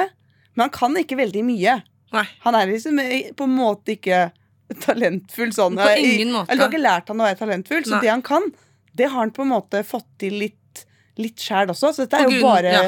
men 0.56 0.66
han 0.68 0.74
kan 0.74 0.98
ikke 0.98 1.18
veldig 1.22 1.44
mye. 1.46 1.80
Nei. 2.14 2.26
Han 2.46 2.58
er 2.58 2.70
liksom 2.74 3.00
eh, 3.02 3.30
på 3.38 3.46
en 3.50 3.56
måte 3.58 3.96
ikke 3.98 4.26
talentfull 4.82 5.54
sånn. 5.54 5.78
På 5.78 5.88
eh, 5.94 6.02
ingen 6.16 6.34
måte. 6.34 6.52
Eller 6.52 6.64
du 6.64 6.68
har 6.68 6.74
ikke 6.74 6.84
lært 6.84 7.10
han 7.14 7.22
å 7.22 7.28
være 7.30 7.40
talentfull, 7.42 7.86
så 7.86 7.98
Nei. 7.98 8.04
det 8.06 8.12
han 8.16 8.26
kan, 8.26 8.50
det 8.98 9.10
har 9.10 9.20
han 9.24 9.34
på 9.36 9.46
en 9.46 9.54
måte 9.54 9.82
fått 9.88 10.10
til 10.22 10.38
litt, 10.42 10.86
litt 11.22 11.42
sjæl 11.42 11.74
også. 11.74 11.94
Så 11.94 12.06
dette 12.06 12.22
er 12.22 12.28
jo 12.30 12.36
grunn- 12.38 12.48
bare 12.50 12.74
ja. 12.74 12.86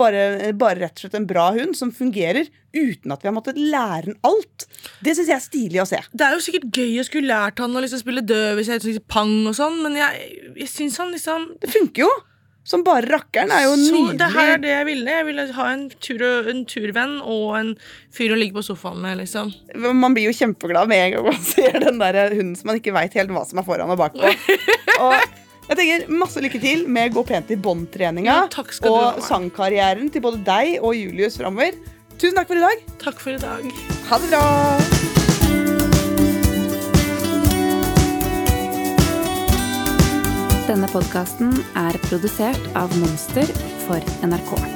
Bare, 0.00 0.52
bare 0.58 0.80
rett 0.84 0.96
og 0.98 1.06
slett 1.06 1.18
en 1.18 1.28
bra 1.28 1.48
hund 1.56 1.76
som 1.78 1.92
fungerer 1.94 2.48
uten 2.76 3.14
at 3.14 3.22
vi 3.24 3.30
har 3.30 3.34
måttet 3.36 3.58
lære 3.58 4.10
den 4.10 4.18
alt. 4.26 4.66
Det 5.00 5.16
syns 5.16 5.30
jeg 5.32 5.38
er 5.38 5.44
stilig 5.44 5.82
å 5.82 5.88
se. 5.88 6.00
Det 6.12 6.26
er 6.26 6.36
jo 6.36 6.44
sikkert 6.44 6.70
gøy 6.76 7.00
å 7.00 7.06
skulle 7.08 7.32
lært 7.32 7.62
han 7.64 7.76
å 7.76 7.82
liksom 7.84 8.02
spille 8.02 8.24
døv 8.26 8.60
hvis 8.60 8.70
jeg 8.72 8.84
liksom 8.84 9.08
pang 9.10 9.36
og 9.48 9.56
sånn, 9.56 9.80
men 9.84 9.96
jeg, 9.98 10.32
jeg 10.60 10.72
syns 10.72 10.98
han 11.02 11.12
liksom 11.14 11.52
Det 11.62 11.72
funker 11.72 12.06
jo! 12.06 12.10
Som 12.66 12.82
bare 12.82 13.06
rakkeren. 13.06 13.52
er 13.54 13.62
jo 13.62 13.76
Så 13.78 13.98
det 14.18 14.26
her 14.34 14.56
er 14.56 14.58
det 14.58 14.72
jeg 14.72 14.86
ville. 14.88 15.12
Jeg 15.20 15.26
ville 15.28 15.44
ha 15.54 15.66
en, 15.70 15.84
tur, 16.02 16.22
en 16.50 16.64
turvenn 16.66 17.20
og 17.22 17.52
en 17.60 17.68
fyr 18.10 18.34
å 18.34 18.38
ligge 18.40 18.56
på 18.56 18.64
sofaen 18.66 18.98
med, 19.04 19.20
liksom. 19.20 19.52
Man 19.78 20.16
blir 20.16 20.26
jo 20.26 20.34
kjempeglad 20.34 20.90
med 20.90 21.04
en 21.04 21.12
gang 21.14 21.28
man 21.28 21.44
ser 21.54 21.78
den 21.84 22.02
der 22.02 22.18
hunden 22.34 22.56
som 22.58 22.72
man 22.72 22.80
ikke 22.80 22.96
veit 22.96 23.14
helt 23.14 23.30
hva 23.30 23.44
som 23.46 23.62
er 23.62 23.68
foran 23.68 23.94
og 23.94 24.00
bakpå. 24.02 24.34
Og 25.06 25.14
jeg 25.66 25.78
tenker 25.80 26.06
Masse 26.22 26.42
lykke 26.42 26.60
til 26.62 26.86
med 26.90 27.14
Gå 27.16 27.24
pent 27.26 27.50
i 27.50 27.58
bånd-treninga 27.58 28.36
Ja, 28.46 28.64
og 28.90 29.20
sangkarrieren 29.26 30.10
til 30.12 30.22
både 30.24 30.42
deg 30.46 30.78
og 30.80 30.94
Julius 30.96 31.38
framover. 31.40 31.76
Tusen 32.16 32.38
takk 32.38 32.48
for 32.48 32.56
i 32.56 32.64
dag. 32.64 32.86
Takk 33.02 33.20
for 33.20 33.34
i 33.34 33.40
dag. 33.42 33.66
Ha 34.08 34.20
det 34.22 34.30
bra. 34.32 34.44
Denne 40.66 40.88
podkasten 40.90 41.52
er 41.78 41.98
produsert 42.08 42.72
av 42.78 42.90
Monster 42.98 43.46
for 43.86 44.02
NRK. 44.26 44.75